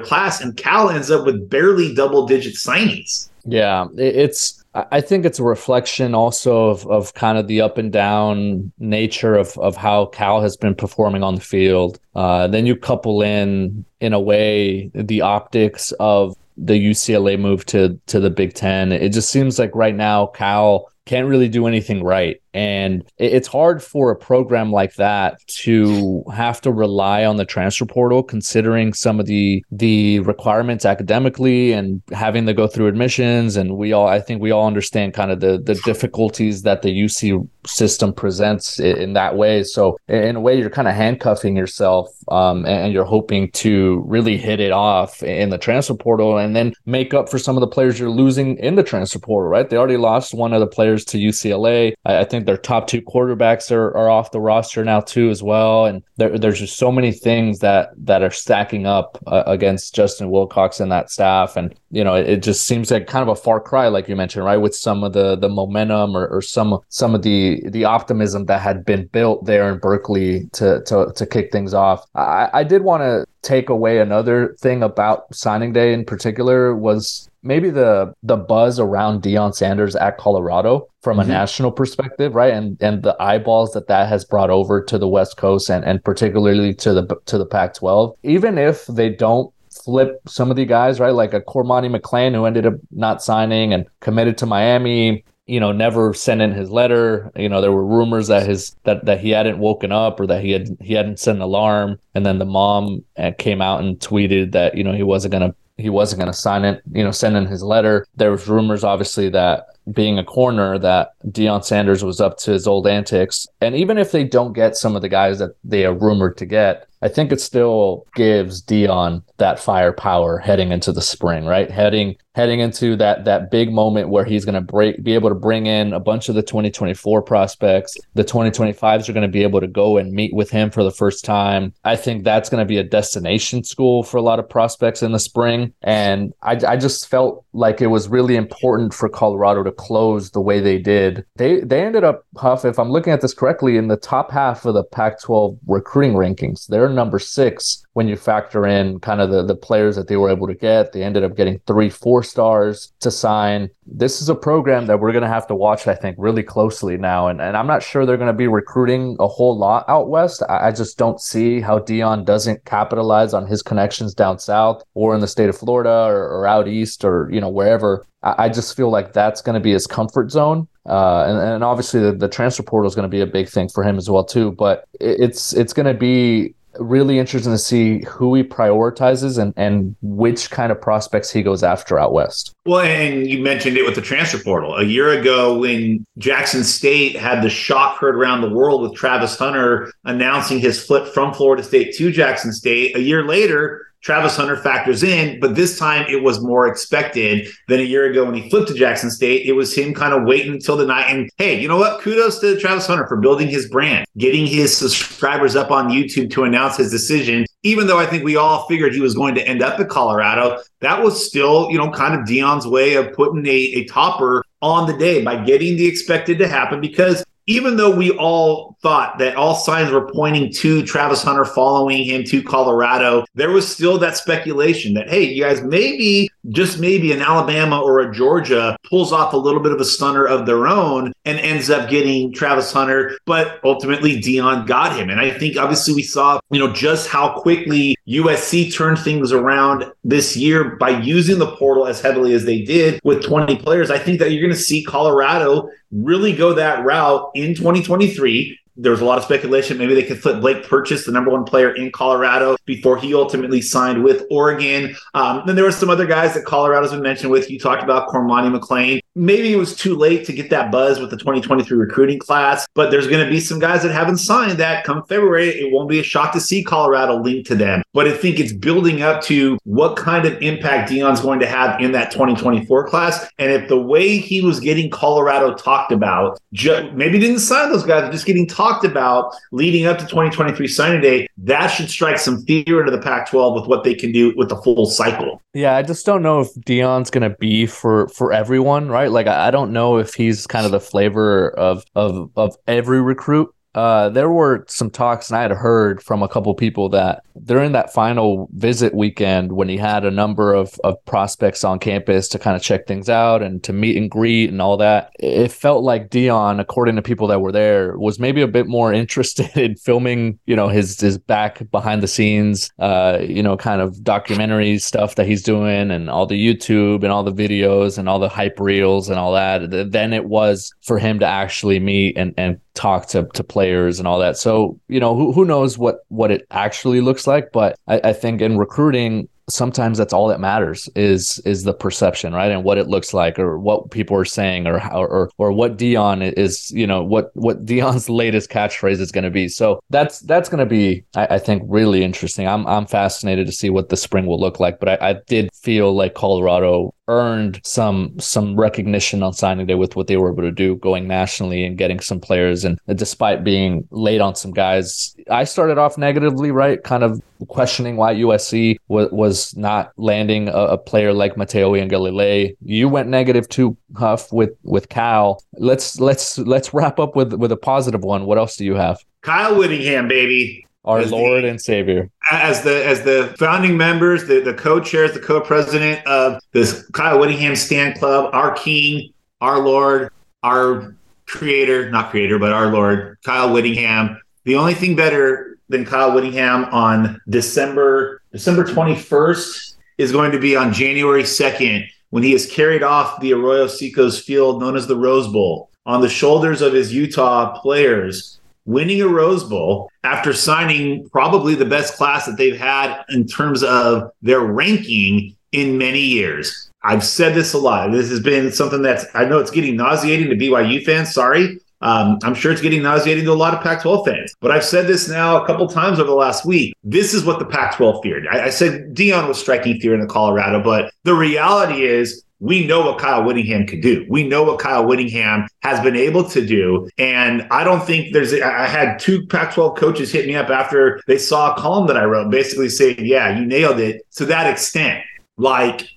class, 0.00 0.40
and 0.40 0.56
Cal 0.56 0.90
ends 0.90 1.10
up 1.10 1.26
with 1.26 1.50
barely 1.50 1.92
double 1.92 2.26
digit 2.26 2.54
signings. 2.54 3.28
Yeah, 3.44 3.88
it's. 3.96 4.60
I 4.76 5.00
think 5.02 5.24
it's 5.24 5.38
a 5.38 5.44
reflection 5.44 6.16
also 6.16 6.66
of, 6.66 6.84
of 6.88 7.14
kind 7.14 7.38
of 7.38 7.46
the 7.46 7.60
up 7.60 7.78
and 7.78 7.92
down 7.92 8.72
nature 8.80 9.36
of, 9.36 9.56
of 9.58 9.76
how 9.76 10.06
Cal 10.06 10.40
has 10.40 10.56
been 10.56 10.74
performing 10.74 11.22
on 11.22 11.36
the 11.36 11.40
field. 11.40 12.00
Uh, 12.16 12.48
then 12.48 12.66
you 12.66 12.74
couple 12.74 13.22
in, 13.22 13.84
in 14.00 14.12
a 14.12 14.18
way, 14.18 14.90
the 14.92 15.20
optics 15.20 15.92
of 16.00 16.36
the 16.56 16.74
UCLA 16.74 17.38
move 17.38 17.64
to 17.66 18.00
to 18.06 18.20
the 18.20 18.30
Big 18.30 18.54
Ten. 18.54 18.92
It 18.92 19.10
just 19.10 19.30
seems 19.30 19.58
like 19.58 19.74
right 19.74 19.94
now 19.94 20.26
Cal 20.26 20.90
can't 21.06 21.28
really 21.28 21.48
do 21.48 21.66
anything 21.66 22.02
right. 22.02 22.40
And 22.54 23.04
it's 23.18 23.48
hard 23.48 23.82
for 23.82 24.10
a 24.10 24.16
program 24.16 24.70
like 24.70 24.94
that 24.94 25.44
to 25.48 26.22
have 26.32 26.60
to 26.62 26.72
rely 26.72 27.24
on 27.24 27.36
the 27.36 27.44
transfer 27.44 27.84
portal, 27.84 28.22
considering 28.22 28.94
some 28.94 29.18
of 29.18 29.26
the 29.26 29.64
the 29.72 30.20
requirements 30.20 30.84
academically 30.84 31.72
and 31.72 32.00
having 32.12 32.46
to 32.46 32.54
go 32.54 32.68
through 32.68 32.86
admissions. 32.86 33.56
And 33.56 33.76
we 33.76 33.92
all, 33.92 34.06
I 34.06 34.20
think, 34.20 34.40
we 34.40 34.52
all 34.52 34.66
understand 34.66 35.14
kind 35.14 35.32
of 35.32 35.40
the 35.40 35.58
the 35.58 35.74
difficulties 35.84 36.62
that 36.62 36.82
the 36.82 36.90
UC 36.90 37.46
system 37.66 38.12
presents 38.12 38.78
in 38.78 39.14
that 39.14 39.36
way. 39.36 39.64
So 39.64 39.98
in 40.08 40.36
a 40.36 40.40
way, 40.40 40.58
you're 40.58 40.70
kind 40.70 40.88
of 40.88 40.94
handcuffing 40.94 41.56
yourself, 41.56 42.08
um, 42.28 42.64
and 42.66 42.92
you're 42.92 43.04
hoping 43.04 43.50
to 43.52 44.04
really 44.06 44.36
hit 44.36 44.60
it 44.60 44.70
off 44.70 45.22
in 45.22 45.50
the 45.50 45.58
transfer 45.58 45.94
portal, 45.94 46.38
and 46.38 46.54
then 46.54 46.74
make 46.86 47.14
up 47.14 47.28
for 47.28 47.38
some 47.38 47.56
of 47.56 47.62
the 47.62 47.66
players 47.66 47.98
you're 47.98 48.10
losing 48.10 48.58
in 48.58 48.76
the 48.76 48.82
transfer 48.84 49.18
portal. 49.18 49.50
Right? 49.50 49.68
They 49.68 49.76
already 49.76 49.96
lost 49.96 50.34
one 50.34 50.52
of 50.52 50.60
the 50.60 50.66
players 50.66 51.04
to 51.06 51.18
UCLA. 51.18 51.94
I, 52.04 52.18
I 52.18 52.24
think 52.24 52.43
think 52.44 52.46
their 52.46 52.56
top 52.56 52.86
two 52.86 53.02
quarterbacks 53.02 53.70
are, 53.70 53.96
are 53.96 54.10
off 54.10 54.30
the 54.30 54.40
roster 54.40 54.84
now 54.84 55.00
too 55.00 55.30
as 55.30 55.42
well. 55.42 55.86
And 55.86 56.02
there, 56.16 56.38
there's 56.38 56.60
just 56.60 56.76
so 56.76 56.92
many 56.92 57.12
things 57.12 57.60
that 57.60 57.90
that 57.96 58.22
are 58.22 58.30
stacking 58.30 58.86
up 58.86 59.18
uh, 59.26 59.44
against 59.46 59.94
justin 59.94 60.30
wilcox 60.30 60.80
and 60.80 60.92
that 60.92 61.10
staff. 61.10 61.56
And 61.56 61.74
you 61.90 62.04
know 62.04 62.14
it, 62.14 62.28
it, 62.28 62.42
just 62.42 62.66
seems 62.66 62.90
like 62.90 63.06
kind 63.06 63.22
of 63.22 63.28
a 63.28 63.40
far 63.40 63.60
cry 63.60 63.88
like 63.88 64.08
you 64.08 64.16
mentioned 64.16 64.44
right? 64.44 64.56
With 64.58 64.74
some 64.74 65.04
of 65.04 65.12
the 65.12 65.36
the 65.36 65.48
momentum 65.48 66.16
or, 66.16 66.26
or 66.28 66.42
some 66.42 66.78
some 66.88 67.14
of 67.14 67.22
the 67.22 67.62
the 67.70 67.84
optimism 67.84 68.46
that 68.46 68.60
had 68.60 68.84
been 68.84 69.06
built 69.06 69.44
there 69.44 69.72
in 69.72 69.78
berkeley 69.78 70.48
to 70.52 70.82
to, 70.86 71.12
to 71.14 71.26
kick 71.26 71.50
things 71.52 71.74
off. 71.74 72.04
I, 72.14 72.50
I 72.52 72.64
did 72.64 72.82
want 72.82 73.02
to 73.02 73.26
take 73.44 73.68
away 73.68 73.98
another 73.98 74.54
thing 74.58 74.82
about 74.82 75.32
signing 75.34 75.72
day 75.72 75.92
in 75.92 76.04
particular 76.04 76.74
was 76.74 77.28
maybe 77.42 77.70
the 77.70 78.12
the 78.22 78.36
buzz 78.36 78.80
around 78.80 79.22
Deion 79.22 79.54
Sanders 79.54 79.94
at 79.94 80.18
Colorado 80.18 80.88
from 81.02 81.18
mm-hmm. 81.18 81.30
a 81.30 81.32
national 81.32 81.70
perspective, 81.70 82.34
right? 82.34 82.52
And 82.52 82.76
and 82.80 83.02
the 83.02 83.16
eyeballs 83.20 83.72
that 83.72 83.86
that 83.88 84.08
has 84.08 84.24
brought 84.24 84.50
over 84.50 84.82
to 84.82 84.98
the 84.98 85.08
West 85.08 85.36
Coast 85.36 85.70
and 85.70 85.84
and 85.84 86.02
particularly 86.02 86.74
to 86.74 86.92
the 86.92 87.16
to 87.26 87.38
the 87.38 87.46
Pac-12. 87.46 88.14
Even 88.22 88.58
if 88.58 88.86
they 88.86 89.10
don't 89.10 89.52
flip 89.70 90.20
some 90.26 90.50
of 90.50 90.56
the 90.56 90.64
guys, 90.64 91.00
right? 91.00 91.14
Like 91.14 91.34
a 91.34 91.40
Cormani 91.40 91.94
McClain 91.94 92.34
who 92.34 92.46
ended 92.46 92.66
up 92.66 92.74
not 92.90 93.22
signing 93.22 93.72
and 93.72 93.86
committed 94.00 94.38
to 94.38 94.46
Miami 94.46 95.24
you 95.46 95.60
know 95.60 95.72
never 95.72 96.14
sent 96.14 96.40
in 96.40 96.52
his 96.52 96.70
letter 96.70 97.30
you 97.36 97.48
know 97.48 97.60
there 97.60 97.72
were 97.72 97.84
rumors 97.84 98.28
that 98.28 98.46
his 98.46 98.74
that 98.84 99.04
that 99.04 99.20
he 99.20 99.30
hadn't 99.30 99.58
woken 99.58 99.92
up 99.92 100.18
or 100.18 100.26
that 100.26 100.42
he 100.42 100.50
had 100.50 100.76
he 100.80 100.94
hadn't 100.94 101.18
set 101.18 101.36
an 101.36 101.42
alarm 101.42 101.98
and 102.14 102.24
then 102.24 102.38
the 102.38 102.44
mom 102.44 103.04
uh, 103.18 103.30
came 103.38 103.60
out 103.60 103.82
and 103.82 103.98
tweeted 103.98 104.52
that 104.52 104.76
you 104.76 104.82
know 104.82 104.92
he 104.92 105.02
wasn't 105.02 105.32
going 105.32 105.48
to 105.48 105.54
he 105.76 105.90
wasn't 105.90 106.20
going 106.20 106.32
to 106.32 106.38
sign 106.38 106.64
it, 106.64 106.82
you 106.92 107.02
know, 107.02 107.10
send 107.10 107.36
in 107.36 107.46
his 107.46 107.62
letter. 107.62 108.06
There 108.16 108.30
was 108.30 108.46
rumors, 108.46 108.84
obviously, 108.84 109.28
that 109.30 109.66
being 109.92 110.18
a 110.18 110.24
corner, 110.24 110.78
that 110.78 111.14
Deion 111.26 111.64
Sanders 111.64 112.04
was 112.04 112.20
up 112.20 112.38
to 112.38 112.52
his 112.52 112.66
old 112.66 112.86
antics. 112.86 113.46
And 113.60 113.74
even 113.74 113.98
if 113.98 114.12
they 114.12 114.24
don't 114.24 114.52
get 114.52 114.76
some 114.76 114.94
of 114.94 115.02
the 115.02 115.08
guys 115.08 115.38
that 115.40 115.56
they 115.64 115.84
are 115.84 115.94
rumored 115.94 116.36
to 116.38 116.46
get, 116.46 116.86
I 117.04 117.08
think 117.08 117.32
it 117.32 117.40
still 117.40 118.06
gives 118.14 118.62
Deion 118.62 119.22
that 119.36 119.60
firepower 119.60 120.38
heading 120.38 120.72
into 120.72 120.90
the 120.90 121.02
spring, 121.02 121.44
right? 121.44 121.70
Heading 121.70 122.16
heading 122.34 122.60
into 122.60 122.96
that 122.96 123.24
that 123.24 123.50
big 123.50 123.72
moment 123.72 124.08
where 124.08 124.24
he's 124.24 124.44
going 124.44 124.54
to 124.54 124.60
break 124.60 125.02
be 125.04 125.14
able 125.14 125.28
to 125.28 125.34
bring 125.34 125.66
in 125.66 125.92
a 125.92 126.00
bunch 126.00 126.28
of 126.28 126.34
the 126.34 126.42
2024 126.42 127.22
prospects. 127.22 127.94
The 128.14 128.24
2025s 128.24 129.08
are 129.08 129.12
going 129.12 129.22
to 129.22 129.28
be 129.28 129.42
able 129.42 129.60
to 129.60 129.66
go 129.66 129.98
and 129.98 130.12
meet 130.12 130.34
with 130.34 130.50
him 130.50 130.70
for 130.70 130.82
the 130.82 130.90
first 130.90 131.26
time. 131.26 131.74
I 131.84 131.94
think 131.94 132.24
that's 132.24 132.48
going 132.48 132.62
to 132.62 132.64
be 132.64 132.78
a 132.78 132.82
destination 132.82 133.64
school 133.64 134.02
for 134.02 134.16
a 134.16 134.22
lot 134.22 134.38
of 134.38 134.48
prospects 134.48 135.02
in 135.02 135.12
the 135.12 135.18
spring, 135.18 135.74
and 135.82 136.32
I, 136.42 136.58
I 136.66 136.76
just 136.78 137.08
felt 137.08 137.44
like 137.52 137.82
it 137.82 137.88
was 137.88 138.08
really 138.08 138.34
important 138.34 138.94
for 138.94 139.10
Colorado 139.10 139.62
to 139.62 139.72
close 139.72 140.30
the 140.30 140.40
way 140.40 140.60
they 140.60 140.78
did. 140.78 141.24
They 141.36 141.60
they 141.60 141.84
ended 141.84 142.02
up 142.02 142.24
Huff, 142.38 142.64
if 142.64 142.78
I'm 142.78 142.90
looking 142.90 143.12
at 143.12 143.20
this 143.20 143.34
correctly, 143.34 143.76
in 143.76 143.88
the 143.88 143.96
top 143.96 144.30
half 144.30 144.64
of 144.64 144.72
the 144.74 144.84
Pac-12 144.84 145.58
recruiting 145.66 146.14
rankings. 146.14 146.66
They're 146.66 146.93
number 146.94 147.18
six 147.18 147.84
when 147.94 148.08
you 148.08 148.16
factor 148.16 148.66
in 148.66 148.98
kind 149.00 149.20
of 149.20 149.30
the, 149.30 149.44
the 149.44 149.54
players 149.54 149.96
that 149.96 150.08
they 150.08 150.16
were 150.16 150.30
able 150.30 150.46
to 150.46 150.54
get. 150.54 150.92
They 150.92 151.02
ended 151.02 151.24
up 151.24 151.36
getting 151.36 151.60
three 151.66 151.90
four 151.90 152.22
stars 152.22 152.92
to 153.00 153.10
sign. 153.10 153.70
This 153.86 154.20
is 154.20 154.28
a 154.28 154.34
program 154.34 154.86
that 154.86 155.00
we're 155.00 155.12
going 155.12 155.22
to 155.22 155.28
have 155.28 155.46
to 155.48 155.54
watch, 155.54 155.86
I 155.86 155.94
think, 155.94 156.16
really 156.18 156.42
closely 156.42 156.96
now. 156.96 157.28
And, 157.28 157.40
and 157.40 157.56
I'm 157.56 157.66
not 157.66 157.82
sure 157.82 158.04
they're 158.04 158.16
going 158.16 158.26
to 158.26 158.32
be 158.32 158.48
recruiting 158.48 159.16
a 159.20 159.28
whole 159.28 159.56
lot 159.56 159.84
out 159.88 160.08
west. 160.08 160.42
I, 160.48 160.68
I 160.68 160.72
just 160.72 160.98
don't 160.98 161.20
see 161.20 161.60
how 161.60 161.78
Deion 161.78 162.24
doesn't 162.24 162.64
capitalize 162.64 163.34
on 163.34 163.46
his 163.46 163.62
connections 163.62 164.14
down 164.14 164.38
south 164.38 164.82
or 164.94 165.14
in 165.14 165.20
the 165.20 165.28
state 165.28 165.48
of 165.48 165.56
Florida 165.56 166.06
or, 166.08 166.28
or 166.28 166.46
out 166.46 166.66
east 166.66 167.04
or, 167.04 167.28
you 167.32 167.40
know, 167.40 167.48
wherever. 167.48 168.06
I, 168.22 168.44
I 168.44 168.48
just 168.48 168.76
feel 168.76 168.90
like 168.90 169.12
that's 169.12 169.40
going 169.40 169.54
to 169.54 169.60
be 169.60 169.72
his 169.72 169.86
comfort 169.86 170.30
zone. 170.30 170.66
Uh, 170.86 171.24
and, 171.26 171.38
and 171.38 171.64
obviously 171.64 172.00
the, 172.00 172.12
the 172.12 172.28
transfer 172.28 172.62
portal 172.62 172.88
is 172.88 172.94
going 172.94 173.04
to 173.04 173.08
be 173.08 173.20
a 173.20 173.26
big 173.26 173.48
thing 173.48 173.68
for 173.68 173.82
him 173.82 173.96
as 173.96 174.10
well 174.10 174.24
too. 174.24 174.52
But 174.52 174.86
it's 175.00 175.54
it's 175.54 175.72
going 175.72 175.86
to 175.86 175.94
be 175.94 176.54
really 176.78 177.18
interesting 177.18 177.52
to 177.52 177.58
see 177.58 178.02
who 178.04 178.34
he 178.34 178.42
prioritizes 178.42 179.38
and, 179.38 179.52
and 179.56 179.96
which 180.02 180.50
kind 180.50 180.72
of 180.72 180.80
prospects 180.80 181.30
he 181.30 181.42
goes 181.42 181.62
after 181.62 181.98
out 181.98 182.12
west. 182.12 182.52
Well, 182.64 182.80
and 182.80 183.26
you 183.26 183.42
mentioned 183.42 183.76
it 183.76 183.84
with 183.84 183.94
the 183.94 184.00
transfer 184.00 184.38
portal. 184.38 184.76
A 184.76 184.84
year 184.84 185.10
ago, 185.10 185.58
when 185.58 186.04
Jackson 186.18 186.64
State 186.64 187.16
had 187.16 187.42
the 187.42 187.50
shock 187.50 187.98
heard 187.98 188.16
around 188.16 188.40
the 188.40 188.50
world 188.50 188.82
with 188.82 188.94
Travis 188.94 189.38
Hunter 189.38 189.92
announcing 190.04 190.58
his 190.58 190.84
flip 190.84 191.06
from 191.12 191.34
Florida 191.34 191.62
State 191.62 191.94
to 191.96 192.10
Jackson 192.10 192.52
State, 192.52 192.96
a 192.96 193.00
year 193.00 193.24
later, 193.24 193.86
Travis 194.04 194.36
Hunter 194.36 194.58
factors 194.58 195.02
in, 195.02 195.40
but 195.40 195.54
this 195.54 195.78
time 195.78 196.04
it 196.10 196.22
was 196.22 196.42
more 196.42 196.68
expected 196.68 197.48
than 197.68 197.80
a 197.80 197.82
year 197.82 198.10
ago 198.10 198.26
when 198.26 198.34
he 198.34 198.50
flipped 198.50 198.68
to 198.68 198.74
Jackson 198.74 199.10
State. 199.10 199.46
It 199.46 199.52
was 199.52 199.74
him 199.74 199.94
kind 199.94 200.12
of 200.12 200.24
waiting 200.24 200.52
until 200.52 200.76
the 200.76 200.84
night. 200.84 201.06
And 201.06 201.30
hey, 201.38 201.58
you 201.58 201.68
know 201.68 201.78
what? 201.78 202.02
Kudos 202.02 202.38
to 202.40 202.60
Travis 202.60 202.86
Hunter 202.86 203.06
for 203.06 203.16
building 203.16 203.48
his 203.48 203.66
brand, 203.66 204.06
getting 204.18 204.46
his 204.46 204.76
subscribers 204.76 205.56
up 205.56 205.70
on 205.70 205.88
YouTube 205.88 206.30
to 206.32 206.44
announce 206.44 206.76
his 206.76 206.90
decision. 206.90 207.46
Even 207.62 207.86
though 207.86 207.98
I 207.98 208.04
think 208.04 208.24
we 208.24 208.36
all 208.36 208.66
figured 208.66 208.92
he 208.92 209.00
was 209.00 209.14
going 209.14 209.34
to 209.36 209.48
end 209.48 209.62
up 209.62 209.80
at 209.80 209.88
Colorado, 209.88 210.60
that 210.80 211.02
was 211.02 211.26
still, 211.26 211.70
you 211.70 211.78
know, 211.78 211.90
kind 211.90 212.12
of 212.12 212.28
Deion's 212.28 212.66
way 212.66 212.96
of 212.96 213.10
putting 213.14 213.46
a, 213.46 213.50
a 213.50 213.84
topper 213.86 214.44
on 214.60 214.86
the 214.86 214.98
day 214.98 215.24
by 215.24 215.42
getting 215.42 215.78
the 215.78 215.86
expected 215.86 216.38
to 216.38 216.46
happen 216.46 216.82
because 216.82 217.24
even 217.46 217.76
though 217.76 217.94
we 217.94 218.10
all 218.12 218.73
thought 218.84 219.18
that 219.18 219.34
all 219.34 219.54
signs 219.54 219.90
were 219.90 220.06
pointing 220.12 220.52
to 220.52 220.84
Travis 220.84 221.22
Hunter 221.22 221.46
following 221.46 222.04
him 222.04 222.22
to 222.24 222.42
Colorado, 222.42 223.24
there 223.34 223.50
was 223.50 223.66
still 223.66 223.96
that 223.98 224.16
speculation 224.16 224.92
that, 224.92 225.08
hey, 225.08 225.22
you 225.22 225.42
guys, 225.42 225.62
maybe, 225.62 226.28
just 226.50 226.78
maybe 226.78 227.10
an 227.10 227.22
Alabama 227.22 227.80
or 227.80 228.00
a 228.00 228.12
Georgia 228.12 228.76
pulls 228.88 229.10
off 229.10 229.32
a 229.32 229.38
little 229.38 229.60
bit 229.60 229.72
of 229.72 229.80
a 229.80 229.84
stunner 229.86 230.26
of 230.26 230.44
their 230.44 230.66
own 230.66 231.14
and 231.24 231.38
ends 231.38 231.70
up 231.70 231.88
getting 231.88 232.30
Travis 232.34 232.70
Hunter. 232.70 233.18
But 233.24 233.58
ultimately, 233.64 234.20
Deion 234.20 234.66
got 234.66 234.94
him. 234.94 235.08
And 235.08 235.18
I 235.18 235.30
think 235.30 235.56
obviously 235.56 235.94
we 235.94 236.02
saw, 236.02 236.38
you 236.50 236.60
know, 236.60 236.70
just 236.70 237.08
how 237.08 237.40
quickly 237.40 237.96
USC 238.06 238.74
turned 238.74 238.98
things 238.98 239.32
around 239.32 239.90
this 240.04 240.36
year 240.36 240.76
by 240.76 240.90
using 240.90 241.38
the 241.38 241.56
portal 241.56 241.86
as 241.86 242.02
heavily 242.02 242.34
as 242.34 242.44
they 242.44 242.60
did 242.60 243.00
with 243.02 243.24
20 243.24 243.56
players. 243.56 243.90
I 243.90 243.98
think 243.98 244.18
that 244.18 244.30
you're 244.30 244.42
going 244.42 244.52
to 244.52 244.60
see 244.60 244.84
Colorado 244.84 245.70
really 245.90 246.36
go 246.36 246.52
that 246.52 246.84
route 246.84 247.30
in 247.34 247.54
2023 247.54 248.58
there 248.76 248.90
was 248.90 249.00
a 249.00 249.04
lot 249.04 249.18
of 249.18 249.24
speculation. 249.24 249.78
Maybe 249.78 249.94
they 249.94 250.02
could 250.02 250.20
flip 250.20 250.40
Blake 250.40 250.68
Purchase, 250.68 251.06
the 251.06 251.12
number 251.12 251.30
one 251.30 251.44
player 251.44 251.74
in 251.74 251.92
Colorado, 251.92 252.56
before 252.64 252.98
he 252.98 253.14
ultimately 253.14 253.62
signed 253.62 254.02
with 254.02 254.24
Oregon. 254.30 254.96
Um, 255.14 255.42
then 255.46 255.54
there 255.54 255.64
were 255.64 255.72
some 255.72 255.90
other 255.90 256.06
guys 256.06 256.34
that 256.34 256.44
Colorado's 256.44 256.90
been 256.90 257.02
mentioned 257.02 257.30
with. 257.30 257.50
You 257.50 257.58
talked 257.58 257.82
about 257.82 258.08
Cormani 258.08 258.56
McClain. 258.56 259.00
Maybe 259.14 259.52
it 259.52 259.56
was 259.56 259.74
too 259.74 259.96
late 259.96 260.24
to 260.26 260.32
get 260.32 260.50
that 260.50 260.70
buzz 260.70 261.00
with 261.00 261.10
the 261.10 261.16
2023 261.16 261.76
recruiting 261.76 262.18
class, 262.18 262.66
but 262.74 262.90
there's 262.90 263.06
going 263.06 263.24
to 263.24 263.30
be 263.30 263.40
some 263.40 263.58
guys 263.58 263.82
that 263.82 263.92
haven't 263.92 264.18
signed 264.18 264.58
that 264.58 264.84
come 264.84 265.04
February. 265.06 265.48
It 265.48 265.72
won't 265.72 265.88
be 265.88 266.00
a 266.00 266.02
shock 266.02 266.32
to 266.32 266.40
see 266.40 266.62
Colorado 266.62 267.20
linked 267.20 267.46
to 267.48 267.54
them. 267.54 267.82
But 267.92 268.08
I 268.08 268.12
think 268.16 268.40
it's 268.40 268.52
building 268.52 269.02
up 269.02 269.22
to 269.24 269.58
what 269.64 269.96
kind 269.96 270.26
of 270.26 270.40
impact 270.42 270.90
Deion's 270.90 271.20
going 271.20 271.40
to 271.40 271.46
have 271.46 271.80
in 271.80 271.92
that 271.92 272.10
2024 272.10 272.88
class. 272.88 273.26
And 273.38 273.52
if 273.52 273.68
the 273.68 273.80
way 273.80 274.18
he 274.18 274.40
was 274.40 274.60
getting 274.60 274.90
Colorado 274.90 275.54
talked 275.54 275.92
about, 275.92 276.40
maybe 276.52 277.18
didn't 277.18 277.38
sign 277.38 277.70
those 277.70 277.84
guys, 277.84 278.10
just 278.12 278.26
getting 278.26 278.46
talked 278.46 278.64
talked 278.64 278.84
about 278.84 279.34
leading 279.52 279.86
up 279.86 279.98
to 279.98 280.04
2023 280.04 280.66
signing 280.68 281.00
day, 281.00 281.28
that 281.38 281.68
should 281.68 281.90
strike 281.90 282.18
some 282.18 282.42
fear 282.44 282.80
into 282.80 282.90
the 282.90 282.98
Pac 282.98 283.28
12 283.30 283.54
with 283.60 283.68
what 283.68 283.84
they 283.84 283.94
can 283.94 284.12
do 284.12 284.34
with 284.36 284.48
the 284.48 284.56
full 284.56 284.86
cycle. 284.86 285.42
Yeah, 285.52 285.76
I 285.76 285.82
just 285.82 286.04
don't 286.06 286.22
know 286.22 286.40
if 286.40 286.52
Deion's 286.54 287.10
going 287.10 287.28
to 287.28 287.36
be 287.36 287.66
for 287.66 288.08
for 288.08 288.32
everyone, 288.32 288.88
right? 288.88 289.03
Like 289.10 289.26
I 289.26 289.50
don't 289.50 289.72
know 289.72 289.98
if 289.98 290.14
he's 290.14 290.46
kind 290.46 290.66
of 290.66 290.72
the 290.72 290.80
flavor 290.80 291.50
of 291.50 291.84
of 291.94 292.30
of 292.36 292.56
every 292.66 293.02
recruit. 293.02 293.54
Uh, 293.74 294.08
there 294.08 294.30
were 294.30 294.64
some 294.68 294.90
talks, 294.90 295.30
and 295.30 295.36
I 295.36 295.42
had 295.42 295.50
heard 295.50 296.02
from 296.02 296.22
a 296.22 296.28
couple 296.28 296.54
people 296.54 296.88
that 296.90 297.23
during 297.42 297.72
that 297.72 297.92
final 297.92 298.48
visit 298.52 298.94
weekend, 298.94 299.52
when 299.52 299.68
he 299.68 299.76
had 299.76 300.04
a 300.04 300.10
number 300.10 300.52
of, 300.52 300.78
of 300.84 301.02
prospects 301.04 301.64
on 301.64 301.78
campus 301.78 302.28
to 302.28 302.38
kind 302.38 302.56
of 302.56 302.62
check 302.62 302.86
things 302.86 303.08
out 303.08 303.42
and 303.42 303.62
to 303.64 303.72
meet 303.72 303.96
and 303.96 304.10
greet 304.10 304.50
and 304.50 304.62
all 304.62 304.76
that, 304.76 305.10
it 305.18 305.50
felt 305.50 305.82
like 305.82 306.10
Deion 306.10 306.60
according 306.60 306.96
to 306.96 307.02
people 307.02 307.26
that 307.28 307.40
were 307.40 307.52
there, 307.52 307.98
was 307.98 308.18
maybe 308.18 308.40
a 308.40 308.48
bit 308.48 308.66
more 308.66 308.92
interested 309.04 309.56
in 309.56 309.76
filming, 309.76 310.38
you 310.46 310.56
know, 310.56 310.68
his 310.68 311.00
his 311.00 311.18
back 311.18 311.68
behind 311.70 312.02
the 312.02 312.08
scenes, 312.08 312.70
uh, 312.78 313.18
you 313.20 313.42
know, 313.42 313.56
kind 313.56 313.80
of 313.80 314.02
documentary 314.02 314.78
stuff 314.78 315.16
that 315.16 315.26
he's 315.26 315.42
doing 315.42 315.90
and 315.90 316.10
all 316.10 316.26
the 316.26 316.40
YouTube 316.40 317.02
and 317.02 317.12
all 317.12 317.22
the 317.22 317.32
videos 317.32 317.98
and 317.98 318.08
all 318.08 318.18
the 318.18 318.28
hype 318.28 318.58
reels 318.60 319.08
and 319.08 319.18
all 319.18 319.32
that. 319.32 319.70
Than 319.90 320.12
it 320.12 320.26
was 320.26 320.72
for 320.82 320.98
him 320.98 321.18
to 321.20 321.26
actually 321.26 321.80
meet 321.80 322.16
and 322.16 322.34
and 322.36 322.60
talk 322.74 323.06
to 323.06 323.26
to 323.34 323.44
players 323.44 323.98
and 323.98 324.08
all 324.08 324.18
that. 324.18 324.36
So 324.36 324.78
you 324.88 325.00
know 325.00 325.14
who 325.14 325.32
who 325.32 325.44
knows 325.44 325.78
what 325.78 326.00
what 326.08 326.30
it 326.30 326.46
actually 326.50 327.00
looks 327.00 327.23
like, 327.26 327.52
but 327.52 327.78
I, 327.86 328.00
I 328.04 328.12
think 328.12 328.40
in 328.40 328.58
recruiting 328.58 329.28
sometimes 329.48 329.98
that's 329.98 330.12
all 330.12 330.28
that 330.28 330.40
matters 330.40 330.88
is 330.94 331.38
is 331.40 331.64
the 331.64 331.74
perception 331.74 332.32
right? 332.32 332.50
And 332.50 332.64
what 332.64 332.78
it 332.78 332.88
looks 332.88 333.12
like 333.12 333.38
or 333.38 333.58
what 333.58 333.90
people 333.90 334.16
are 334.16 334.24
saying 334.24 334.66
or 334.66 334.78
how 334.78 335.04
or 335.04 335.30
or 335.38 335.52
what 335.52 335.76
Deion 335.76 336.32
is 336.36 336.70
you 336.70 336.86
know 336.86 337.02
what 337.02 337.30
what 337.34 337.64
Deion's 337.64 338.08
latest 338.22 338.50
catchphrase 338.50 339.00
is 339.00 339.12
going 339.12 339.24
to 339.24 339.30
be. 339.30 339.48
So 339.48 339.80
that's 339.90 340.20
that's 340.20 340.48
going 340.48 340.60
to 340.60 340.66
be 340.66 341.04
I, 341.14 341.26
I, 341.34 341.38
think 341.38 341.62
really 341.66 342.02
interesting. 342.02 342.48
I'm 342.48 342.66
I'm 342.66 342.86
fascinated 342.86 343.46
to 343.46 343.52
see 343.52 343.70
what 343.70 343.88
the 343.88 343.96
spring 343.96 344.26
will 344.26 344.40
look 344.40 344.60
like 344.60 344.80
but 344.80 345.02
I, 345.02 345.10
I 345.10 345.12
did 345.26 345.50
feel 345.54 345.94
like 345.94 346.14
Colorado 346.14 346.94
earned 347.08 347.60
some 347.64 348.18
some 348.18 348.56
recognition 348.56 349.22
on 349.22 349.32
signing 349.32 349.66
day 349.66 349.74
with 349.74 349.96
what 349.96 350.06
they 350.06 350.16
were 350.16 350.32
able 350.32 350.42
to 350.42 350.50
do 350.50 350.76
going 350.76 351.06
nationally 351.06 351.64
and 351.64 351.76
getting 351.76 352.00
some 352.00 352.20
players. 352.20 352.64
And 352.64 352.78
despite 352.94 353.44
being 353.44 353.86
late 353.90 354.20
on 354.20 354.34
some 354.34 354.52
guys 354.52 355.14
I 355.30 355.44
started 355.44 355.78
off 355.78 355.96
negatively 355.98 356.50
right 356.50 356.82
kind 356.82 357.02
of 357.02 357.20
questioning 357.48 357.96
why 357.96 358.14
USC 358.14 358.76
was, 358.88 359.10
was 359.10 359.56
not 359.56 359.92
landing 359.96 360.48
a, 360.48 360.52
a 360.52 360.78
player 360.78 361.12
like 361.12 361.34
Matayo 361.34 361.70
Uiagalelei. 361.70 362.56
You 362.62 362.88
went 362.88 363.08
negative 363.08 363.48
too, 363.48 363.76
Huff, 363.96 364.32
with 364.32 364.50
with 364.62 364.88
Cal. 364.88 365.42
Let's 365.54 366.00
let's 366.00 366.38
let's 366.38 366.74
wrap 366.74 366.98
up 366.98 367.16
with 367.16 367.32
with 367.34 367.52
a 367.52 367.56
positive 367.56 368.02
one. 368.02 368.26
What 368.26 368.38
else 368.38 368.56
do 368.56 368.64
you 368.64 368.74
have? 368.74 369.04
Kyle 369.22 369.56
Whittingham, 369.56 370.08
baby. 370.08 370.66
Our 370.84 370.98
as 370.98 371.10
Lord 371.10 371.44
the, 371.44 371.48
and 371.48 371.60
Savior. 371.60 372.10
As 372.30 372.62
the 372.62 372.84
as 372.84 373.02
the 373.02 373.34
founding 373.38 373.76
members, 373.76 374.26
the, 374.26 374.40
the 374.40 374.52
co-chairs, 374.52 375.12
the 375.12 375.20
co-president 375.20 376.06
of 376.06 376.40
this 376.52 376.86
Kyle 376.92 377.18
Whittingham 377.18 377.56
Stand 377.56 377.98
Club, 377.98 378.34
our 378.34 378.54
King, 378.54 379.12
our 379.40 379.60
Lord, 379.60 380.10
our 380.42 380.94
creator, 381.26 381.90
not 381.90 382.10
creator, 382.10 382.38
but 382.38 382.52
our 382.52 382.66
Lord, 382.66 383.18
Kyle 383.24 383.52
Whittingham. 383.52 384.20
The 384.44 384.56
only 384.56 384.74
thing 384.74 384.94
better 384.94 385.58
than 385.68 385.86
Kyle 385.86 386.14
Whittingham 386.14 386.66
on 386.66 387.20
December 387.28 388.22
December 388.30 388.64
21st 388.64 389.76
is 389.96 390.12
going 390.12 390.32
to 390.32 390.38
be 390.38 390.54
on 390.54 390.72
January 390.72 391.22
2nd 391.22 391.86
when 392.10 392.22
he 392.22 392.34
is 392.34 392.50
carried 392.50 392.82
off 392.82 393.20
the 393.20 393.32
Arroyo 393.32 393.66
Seco's 393.66 394.20
field 394.20 394.60
known 394.60 394.76
as 394.76 394.86
the 394.86 394.96
Rose 394.96 395.28
Bowl 395.28 395.70
on 395.86 396.00
the 396.00 396.08
shoulders 396.08 396.60
of 396.60 396.72
his 396.72 396.92
Utah 396.92 397.58
players, 397.60 398.40
winning 398.66 399.00
a 399.02 399.08
Rose 399.08 399.44
Bowl 399.44 399.90
after 400.02 400.32
signing 400.32 401.08
probably 401.10 401.54
the 401.54 401.64
best 401.64 401.94
class 401.94 402.26
that 402.26 402.36
they've 402.36 402.58
had 402.58 403.02
in 403.08 403.26
terms 403.26 403.62
of 403.62 404.10
their 404.20 404.40
ranking 404.40 405.36
in 405.52 405.78
many 405.78 406.00
years. 406.00 406.70
I've 406.82 407.04
said 407.04 407.34
this 407.34 407.54
a 407.54 407.58
lot. 407.58 407.92
This 407.92 408.10
has 408.10 408.20
been 408.20 408.52
something 408.52 408.82
that's 408.82 409.06
I 409.14 409.24
know 409.24 409.38
it's 409.38 409.50
getting 409.50 409.76
nauseating 409.76 410.28
to 410.28 410.36
BYU 410.36 410.84
fans. 410.84 411.14
Sorry, 411.14 411.58
um, 411.80 412.18
I'm 412.22 412.34
sure 412.34 412.52
it's 412.52 412.60
getting 412.60 412.82
nauseating 412.82 413.24
to 413.24 413.32
a 413.32 413.34
lot 413.34 413.54
of 413.54 413.62
Pac 413.62 413.82
12 413.82 414.06
fans, 414.06 414.34
but 414.40 414.50
I've 414.50 414.64
said 414.64 414.86
this 414.86 415.08
now 415.08 415.42
a 415.42 415.46
couple 415.46 415.66
times 415.68 415.98
over 415.98 416.08
the 416.08 416.16
last 416.16 416.46
week. 416.46 416.74
This 416.82 417.14
is 417.14 417.24
what 417.24 417.38
the 417.38 417.44
Pac 417.44 417.76
12 417.76 418.02
feared. 418.02 418.26
I, 418.28 418.46
I 418.46 418.50
said 418.50 418.94
Deion 418.94 419.28
was 419.28 419.38
striking 419.38 419.78
fear 419.80 419.94
in 419.94 420.00
the 420.00 420.06
Colorado, 420.06 420.62
but 420.62 420.92
the 421.04 421.14
reality 421.14 421.84
is 421.84 422.24
we 422.40 422.66
know 422.66 422.84
what 422.84 422.98
Kyle 422.98 423.24
Whittingham 423.24 423.66
could 423.66 423.80
do. 423.80 424.04
We 424.08 424.26
know 424.26 424.42
what 424.42 424.58
Kyle 424.58 424.84
Whittingham 424.84 425.48
has 425.62 425.80
been 425.80 425.96
able 425.96 426.28
to 426.28 426.44
do. 426.44 426.88
And 426.98 427.46
I 427.50 427.64
don't 427.64 427.84
think 427.84 428.12
there's, 428.12 428.34
I 428.34 428.66
had 428.66 428.98
two 428.98 429.26
Pac 429.26 429.54
12 429.54 429.78
coaches 429.78 430.12
hit 430.12 430.26
me 430.26 430.36
up 430.36 430.50
after 430.50 431.00
they 431.06 431.16
saw 431.16 431.54
a 431.54 431.58
column 431.58 431.86
that 431.86 431.96
I 431.96 432.04
wrote, 432.04 432.30
basically 432.30 432.68
saying, 432.68 433.04
yeah, 433.04 433.38
you 433.38 433.46
nailed 433.46 433.80
it 433.80 434.02
to 434.16 434.26
that 434.26 434.50
extent. 434.50 435.02
Like 435.38 435.88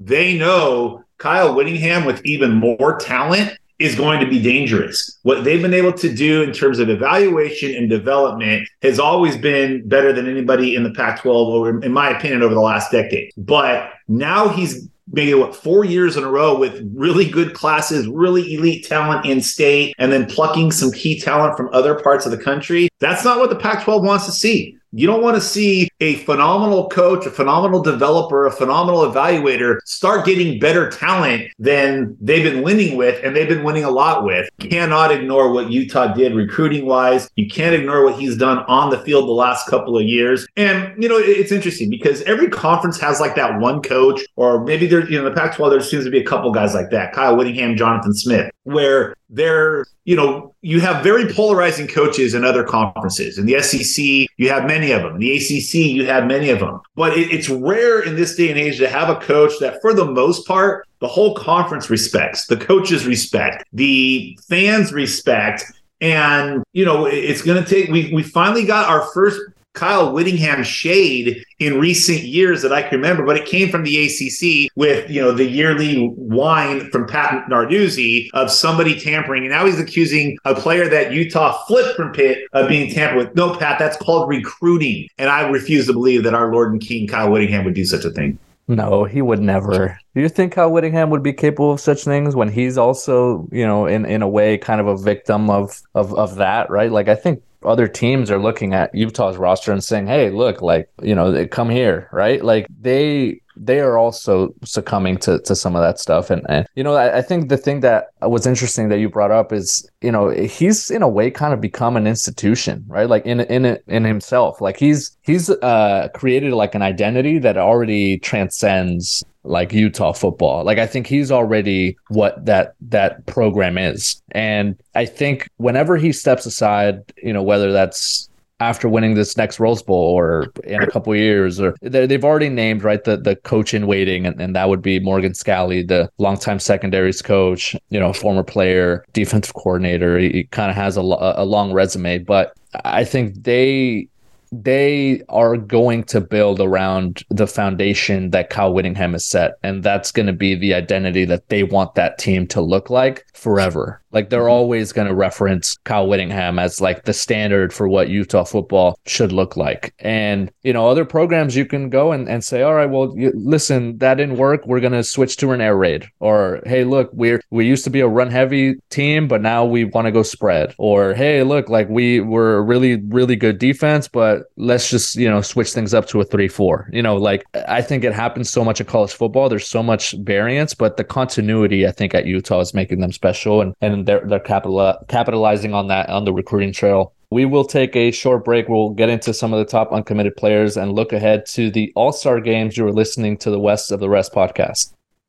they 0.00 0.36
know 0.36 1.04
Kyle 1.18 1.54
Whittingham 1.54 2.04
with 2.04 2.24
even 2.24 2.54
more 2.54 2.98
talent 2.98 3.56
is 3.82 3.94
going 3.96 4.20
to 4.20 4.26
be 4.26 4.40
dangerous. 4.40 5.18
What 5.22 5.44
they've 5.44 5.60
been 5.60 5.74
able 5.74 5.92
to 5.94 6.14
do 6.14 6.42
in 6.42 6.52
terms 6.52 6.78
of 6.78 6.88
evaluation 6.88 7.74
and 7.74 7.90
development 7.90 8.68
has 8.82 8.98
always 8.98 9.36
been 9.36 9.86
better 9.88 10.12
than 10.12 10.28
anybody 10.28 10.76
in 10.76 10.84
the 10.84 10.92
Pac 10.92 11.20
12, 11.20 11.48
over, 11.48 11.82
in 11.82 11.92
my 11.92 12.10
opinion, 12.10 12.42
over 12.42 12.54
the 12.54 12.60
last 12.60 12.92
decade. 12.92 13.32
But 13.36 13.90
now 14.08 14.48
he's 14.48 14.88
maybe 15.10 15.34
what 15.34 15.54
four 15.54 15.84
years 15.84 16.16
in 16.16 16.24
a 16.24 16.30
row 16.30 16.56
with 16.56 16.88
really 16.94 17.28
good 17.28 17.54
classes, 17.54 18.06
really 18.06 18.54
elite 18.54 18.86
talent 18.86 19.26
in 19.26 19.40
state, 19.40 19.94
and 19.98 20.12
then 20.12 20.26
plucking 20.26 20.70
some 20.70 20.92
key 20.92 21.18
talent 21.18 21.56
from 21.56 21.68
other 21.72 21.94
parts 22.00 22.24
of 22.24 22.32
the 22.32 22.38
country. 22.38 22.88
That's 23.00 23.24
not 23.24 23.38
what 23.38 23.50
the 23.50 23.56
Pac 23.56 23.84
12 23.84 24.04
wants 24.04 24.26
to 24.26 24.32
see. 24.32 24.78
You 24.94 25.06
don't 25.06 25.22
want 25.22 25.36
to 25.36 25.40
see 25.40 25.88
a 26.00 26.16
phenomenal 26.16 26.88
coach, 26.90 27.24
a 27.24 27.30
phenomenal 27.30 27.82
developer, 27.82 28.44
a 28.44 28.52
phenomenal 28.52 29.10
evaluator 29.10 29.78
start 29.86 30.26
getting 30.26 30.58
better 30.58 30.90
talent 30.90 31.50
than 31.58 32.14
they've 32.20 32.42
been 32.44 32.62
winning 32.62 32.98
with, 32.98 33.18
and 33.24 33.34
they've 33.34 33.48
been 33.48 33.64
winning 33.64 33.84
a 33.84 33.90
lot 33.90 34.22
with. 34.22 34.50
Cannot 34.60 35.10
ignore 35.10 35.50
what 35.50 35.70
Utah 35.70 36.12
did 36.12 36.34
recruiting 36.34 36.84
wise. 36.84 37.30
You 37.36 37.48
can't 37.48 37.74
ignore 37.74 38.04
what 38.04 38.20
he's 38.20 38.36
done 38.36 38.58
on 38.68 38.90
the 38.90 38.98
field 38.98 39.28
the 39.28 39.32
last 39.32 39.66
couple 39.66 39.96
of 39.96 40.04
years. 40.04 40.46
And, 40.58 41.02
you 41.02 41.08
know, 41.08 41.16
it's 41.16 41.52
interesting 41.52 41.88
because 41.88 42.20
every 42.22 42.48
conference 42.48 43.00
has 43.00 43.18
like 43.18 43.34
that 43.36 43.60
one 43.60 43.80
coach, 43.80 44.20
or 44.36 44.62
maybe 44.62 44.86
there's, 44.86 45.08
you 45.08 45.16
know, 45.16 45.24
the 45.24 45.34
Pac 45.34 45.56
12, 45.56 45.72
there 45.72 45.80
seems 45.80 46.04
to 46.04 46.10
be 46.10 46.20
a 46.20 46.24
couple 46.24 46.52
guys 46.52 46.74
like 46.74 46.90
that 46.90 47.14
Kyle 47.14 47.34
Whittingham, 47.34 47.76
Jonathan 47.76 48.12
Smith, 48.12 48.50
where 48.64 49.14
they're, 49.28 49.84
you 50.04 50.14
know, 50.14 50.54
you 50.62 50.80
have 50.80 51.02
very 51.02 51.32
polarizing 51.32 51.88
coaches 51.88 52.34
in 52.34 52.44
other 52.44 52.64
conferences. 52.64 53.38
In 53.38 53.46
the 53.46 53.60
SEC, 53.60 54.28
you 54.36 54.48
have 54.48 54.66
many 54.66 54.92
of 54.92 55.02
them. 55.02 55.14
In 55.14 55.20
the 55.20 55.36
ACC, 55.36 55.74
you 55.74 56.06
have 56.06 56.26
many 56.26 56.50
of 56.50 56.60
them. 56.60 56.80
But 56.94 57.16
it, 57.16 57.32
it's 57.32 57.48
rare 57.48 58.02
in 58.02 58.14
this 58.14 58.36
day 58.36 58.50
and 58.50 58.58
age 58.58 58.78
to 58.78 58.88
have 58.88 59.08
a 59.08 59.16
coach 59.16 59.52
that, 59.60 59.80
for 59.80 59.94
the 59.94 60.04
most 60.04 60.46
part, 60.46 60.86
the 61.00 61.08
whole 61.08 61.34
conference 61.34 61.90
respects, 61.90 62.46
the 62.46 62.56
coaches 62.56 63.06
respect, 63.06 63.64
the 63.72 64.38
fans 64.48 64.92
respect. 64.92 65.64
And, 66.00 66.62
you 66.72 66.84
know, 66.84 67.06
it's 67.06 67.42
going 67.42 67.62
to 67.62 67.68
take, 67.68 67.90
we, 67.90 68.12
we 68.12 68.22
finally 68.22 68.64
got 68.64 68.88
our 68.88 69.02
first 69.12 69.40
Kyle 69.72 70.12
Whittingham 70.12 70.62
shade 70.62 71.44
in 71.62 71.78
recent 71.78 72.20
years 72.20 72.62
that 72.62 72.72
I 72.72 72.82
can 72.82 72.98
remember, 73.00 73.24
but 73.24 73.36
it 73.36 73.46
came 73.46 73.68
from 73.70 73.84
the 73.84 74.06
ACC 74.06 74.70
with 74.76 75.08
you 75.10 75.20
know 75.20 75.32
the 75.32 75.44
yearly 75.44 76.08
whine 76.08 76.90
from 76.90 77.06
Pat 77.06 77.46
Narduzzi 77.48 78.28
of 78.34 78.50
somebody 78.50 78.98
tampering, 78.98 79.42
and 79.44 79.52
now 79.52 79.66
he's 79.66 79.80
accusing 79.80 80.38
a 80.44 80.54
player 80.54 80.88
that 80.88 81.12
Utah 81.12 81.64
flipped 81.64 81.96
from 81.96 82.12
Pitt 82.12 82.46
of 82.52 82.68
being 82.68 82.92
tampered 82.92 83.18
with. 83.18 83.36
No, 83.36 83.54
Pat, 83.54 83.78
that's 83.78 83.96
called 83.96 84.28
recruiting, 84.28 85.08
and 85.18 85.30
I 85.30 85.48
refuse 85.48 85.86
to 85.86 85.92
believe 85.92 86.24
that 86.24 86.34
our 86.34 86.52
Lord 86.52 86.72
and 86.72 86.80
King 86.80 87.06
Kyle 87.06 87.30
Whittingham 87.30 87.64
would 87.64 87.74
do 87.74 87.84
such 87.84 88.04
a 88.04 88.10
thing. 88.10 88.38
No, 88.68 89.04
he 89.04 89.22
would 89.22 89.40
never. 89.40 89.98
Do 90.14 90.20
you 90.20 90.28
think 90.28 90.52
Kyle 90.52 90.70
Whittingham 90.70 91.10
would 91.10 91.22
be 91.22 91.32
capable 91.32 91.72
of 91.72 91.80
such 91.80 92.04
things 92.04 92.36
when 92.36 92.48
he's 92.48 92.78
also, 92.78 93.48
you 93.50 93.66
know, 93.66 93.86
in, 93.86 94.06
in 94.06 94.22
a 94.22 94.28
way 94.28 94.56
kind 94.56 94.80
of 94.80 94.86
a 94.86 94.96
victim 94.96 95.50
of, 95.50 95.80
of 95.94 96.14
of 96.14 96.36
that, 96.36 96.70
right? 96.70 96.90
Like 96.90 97.08
I 97.08 97.14
think 97.14 97.42
other 97.64 97.88
teams 97.88 98.30
are 98.30 98.38
looking 98.38 98.74
at 98.74 98.94
Utah's 98.94 99.36
roster 99.36 99.72
and 99.72 99.82
saying, 99.82 100.06
"Hey, 100.06 100.30
look, 100.30 100.62
like 100.62 100.88
you 101.02 101.14
know, 101.14 101.30
they 101.30 101.46
come 101.46 101.70
here, 101.70 102.08
right?" 102.12 102.44
Like 102.44 102.66
they 102.80 103.40
they 103.56 103.80
are 103.80 103.98
also 103.98 104.54
succumbing 104.64 105.18
to, 105.18 105.38
to 105.40 105.54
some 105.54 105.76
of 105.76 105.82
that 105.82 105.98
stuff. 105.98 106.30
And, 106.30 106.44
and 106.48 106.66
you 106.74 106.82
know, 106.82 106.94
I, 106.94 107.18
I, 107.18 107.22
think 107.22 107.48
the 107.48 107.58
thing 107.58 107.80
that 107.80 108.06
was 108.22 108.46
interesting 108.46 108.88
that 108.88 108.98
you 108.98 109.10
brought 109.10 109.30
up 109.30 109.52
is, 109.52 109.88
you 110.00 110.10
know, 110.10 110.30
he's 110.30 110.90
in 110.90 111.02
a 111.02 111.08
way 111.08 111.30
kind 111.30 111.52
of 111.52 111.60
become 111.60 111.96
an 111.96 112.06
institution, 112.06 112.84
right? 112.88 113.08
Like 113.08 113.26
in 113.26 113.40
in 113.40 113.78
in 113.86 114.04
himself, 114.04 114.60
like 114.60 114.76
he's 114.76 115.16
he's 115.22 115.50
uh, 115.50 116.08
created 116.14 116.52
like 116.52 116.74
an 116.74 116.82
identity 116.82 117.38
that 117.40 117.56
already 117.56 118.18
transcends 118.18 119.24
like 119.44 119.72
Utah 119.72 120.12
football. 120.12 120.64
Like 120.64 120.78
I 120.78 120.86
think 120.86 121.06
he's 121.06 121.30
already 121.30 121.96
what 122.08 122.44
that 122.44 122.74
that 122.80 123.26
program 123.26 123.78
is. 123.78 124.22
And 124.32 124.76
I 124.94 125.04
think 125.04 125.48
whenever 125.56 125.96
he 125.96 126.12
steps 126.12 126.46
aside, 126.46 127.00
you 127.22 127.32
know, 127.32 127.42
whether 127.42 127.72
that's 127.72 128.28
after 128.60 128.88
winning 128.88 129.14
this 129.14 129.36
next 129.36 129.58
Rose 129.58 129.82
Bowl 129.82 129.96
or 129.96 130.46
in 130.62 130.80
a 130.80 130.86
couple 130.86 131.14
years, 131.16 131.60
or 131.60 131.74
they've 131.82 132.24
already 132.24 132.48
named 132.48 132.84
right 132.84 133.02
the 133.02 133.16
the 133.16 133.34
coach 133.34 133.74
in 133.74 133.86
waiting, 133.88 134.24
and, 134.24 134.40
and 134.40 134.54
that 134.54 134.68
would 134.68 134.80
be 134.82 135.00
Morgan 135.00 135.32
Scalley, 135.32 135.86
the 135.86 136.08
longtime 136.18 136.60
secondaries 136.60 137.20
coach, 137.20 137.74
you 137.90 137.98
know, 137.98 138.12
former 138.12 138.44
player, 138.44 139.04
defensive 139.12 139.54
coordinator. 139.54 140.18
He, 140.18 140.28
he 140.30 140.44
kind 140.44 140.70
of 140.70 140.76
has 140.76 140.96
a, 140.96 141.00
a 141.00 141.44
long 141.44 141.72
resume, 141.72 142.18
but 142.18 142.54
I 142.84 143.04
think 143.04 143.42
they 143.42 144.08
they 144.52 145.22
are 145.30 145.56
going 145.56 146.04
to 146.04 146.20
build 146.20 146.60
around 146.60 147.24
the 147.30 147.46
foundation 147.46 148.30
that 148.30 148.50
Kyle 148.50 148.72
Whittingham 148.72 149.12
has 149.12 149.24
set. 149.24 149.52
And 149.62 149.82
that's 149.82 150.12
going 150.12 150.26
to 150.26 150.32
be 150.34 150.54
the 150.54 150.74
identity 150.74 151.24
that 151.24 151.48
they 151.48 151.62
want 151.62 151.94
that 151.94 152.18
team 152.18 152.46
to 152.48 152.60
look 152.60 152.90
like 152.90 153.24
forever. 153.32 154.01
Like 154.12 154.30
they're 154.30 154.42
mm-hmm. 154.42 154.50
always 154.50 154.92
going 154.92 155.08
to 155.08 155.14
reference 155.14 155.78
Kyle 155.84 156.06
Whittingham 156.06 156.58
as 156.58 156.80
like 156.80 157.04
the 157.04 157.12
standard 157.12 157.72
for 157.72 157.88
what 157.88 158.08
Utah 158.08 158.44
football 158.44 158.98
should 159.06 159.32
look 159.32 159.56
like. 159.56 159.94
And, 159.98 160.50
you 160.62 160.72
know, 160.72 160.88
other 160.88 161.04
programs 161.04 161.56
you 161.56 161.66
can 161.66 161.90
go 161.90 162.12
and, 162.12 162.28
and 162.28 162.44
say, 162.44 162.62
all 162.62 162.74
right, 162.74 162.90
well, 162.90 163.12
you, 163.16 163.32
listen, 163.34 163.98
that 163.98 164.14
didn't 164.14 164.36
work. 164.36 164.66
We're 164.66 164.80
going 164.80 164.92
to 164.92 165.04
switch 165.04 165.36
to 165.38 165.52
an 165.52 165.60
air 165.60 165.76
raid. 165.76 166.06
Or, 166.20 166.60
hey, 166.66 166.84
look, 166.84 167.10
we're, 167.12 167.40
we 167.50 167.66
used 167.66 167.84
to 167.84 167.90
be 167.90 168.00
a 168.00 168.08
run 168.08 168.30
heavy 168.30 168.74
team, 168.90 169.28
but 169.28 169.40
now 169.40 169.64
we 169.64 169.84
want 169.84 170.06
to 170.06 170.12
go 170.12 170.22
spread. 170.22 170.74
Or, 170.78 171.14
hey, 171.14 171.42
look, 171.42 171.68
like 171.68 171.88
we 171.88 172.20
were 172.20 172.56
a 172.56 172.62
really, 172.62 172.96
really 172.96 173.36
good 173.36 173.58
defense, 173.58 174.08
but 174.08 174.44
let's 174.56 174.90
just, 174.90 175.16
you 175.16 175.28
know, 175.28 175.40
switch 175.40 175.72
things 175.72 175.94
up 175.94 176.06
to 176.08 176.20
a 176.20 176.24
3 176.24 176.48
4. 176.48 176.90
You 176.92 177.02
know, 177.02 177.16
like 177.16 177.44
I 177.68 177.82
think 177.82 178.04
it 178.04 178.12
happens 178.12 178.50
so 178.50 178.64
much 178.64 178.80
in 178.80 178.86
college 178.86 179.12
football. 179.12 179.48
There's 179.48 179.66
so 179.66 179.82
much 179.82 180.12
variance, 180.20 180.74
but 180.74 180.96
the 180.96 181.04
continuity, 181.04 181.86
I 181.86 181.92
think, 181.92 182.14
at 182.14 182.26
Utah 182.26 182.60
is 182.60 182.74
making 182.74 183.00
them 183.00 183.12
special. 183.12 183.60
And, 183.60 183.74
and 183.80 184.01
they're 184.04 184.24
they're 184.26 184.40
capital, 184.40 184.96
capitalizing 185.08 185.74
on 185.74 185.88
that 185.88 186.08
on 186.08 186.24
the 186.24 186.32
recruiting 186.32 186.72
trail. 186.72 187.14
We 187.30 187.44
will 187.46 187.64
take 187.64 187.96
a 187.96 188.10
short 188.10 188.44
break. 188.44 188.68
We'll 188.68 188.90
get 188.90 189.08
into 189.08 189.32
some 189.32 189.52
of 189.52 189.58
the 189.58 189.64
top 189.64 189.90
uncommitted 189.92 190.36
players 190.36 190.76
and 190.76 190.92
look 190.92 191.12
ahead 191.12 191.46
to 191.46 191.70
the 191.70 191.92
All 191.96 192.12
Star 192.12 192.40
games. 192.40 192.76
You 192.76 192.86
are 192.86 192.92
listening 192.92 193.38
to 193.38 193.50
the 193.50 193.58
West 193.58 193.90
of 193.90 194.00
the 194.00 194.08
Rest 194.08 194.32
podcast. 194.32 194.92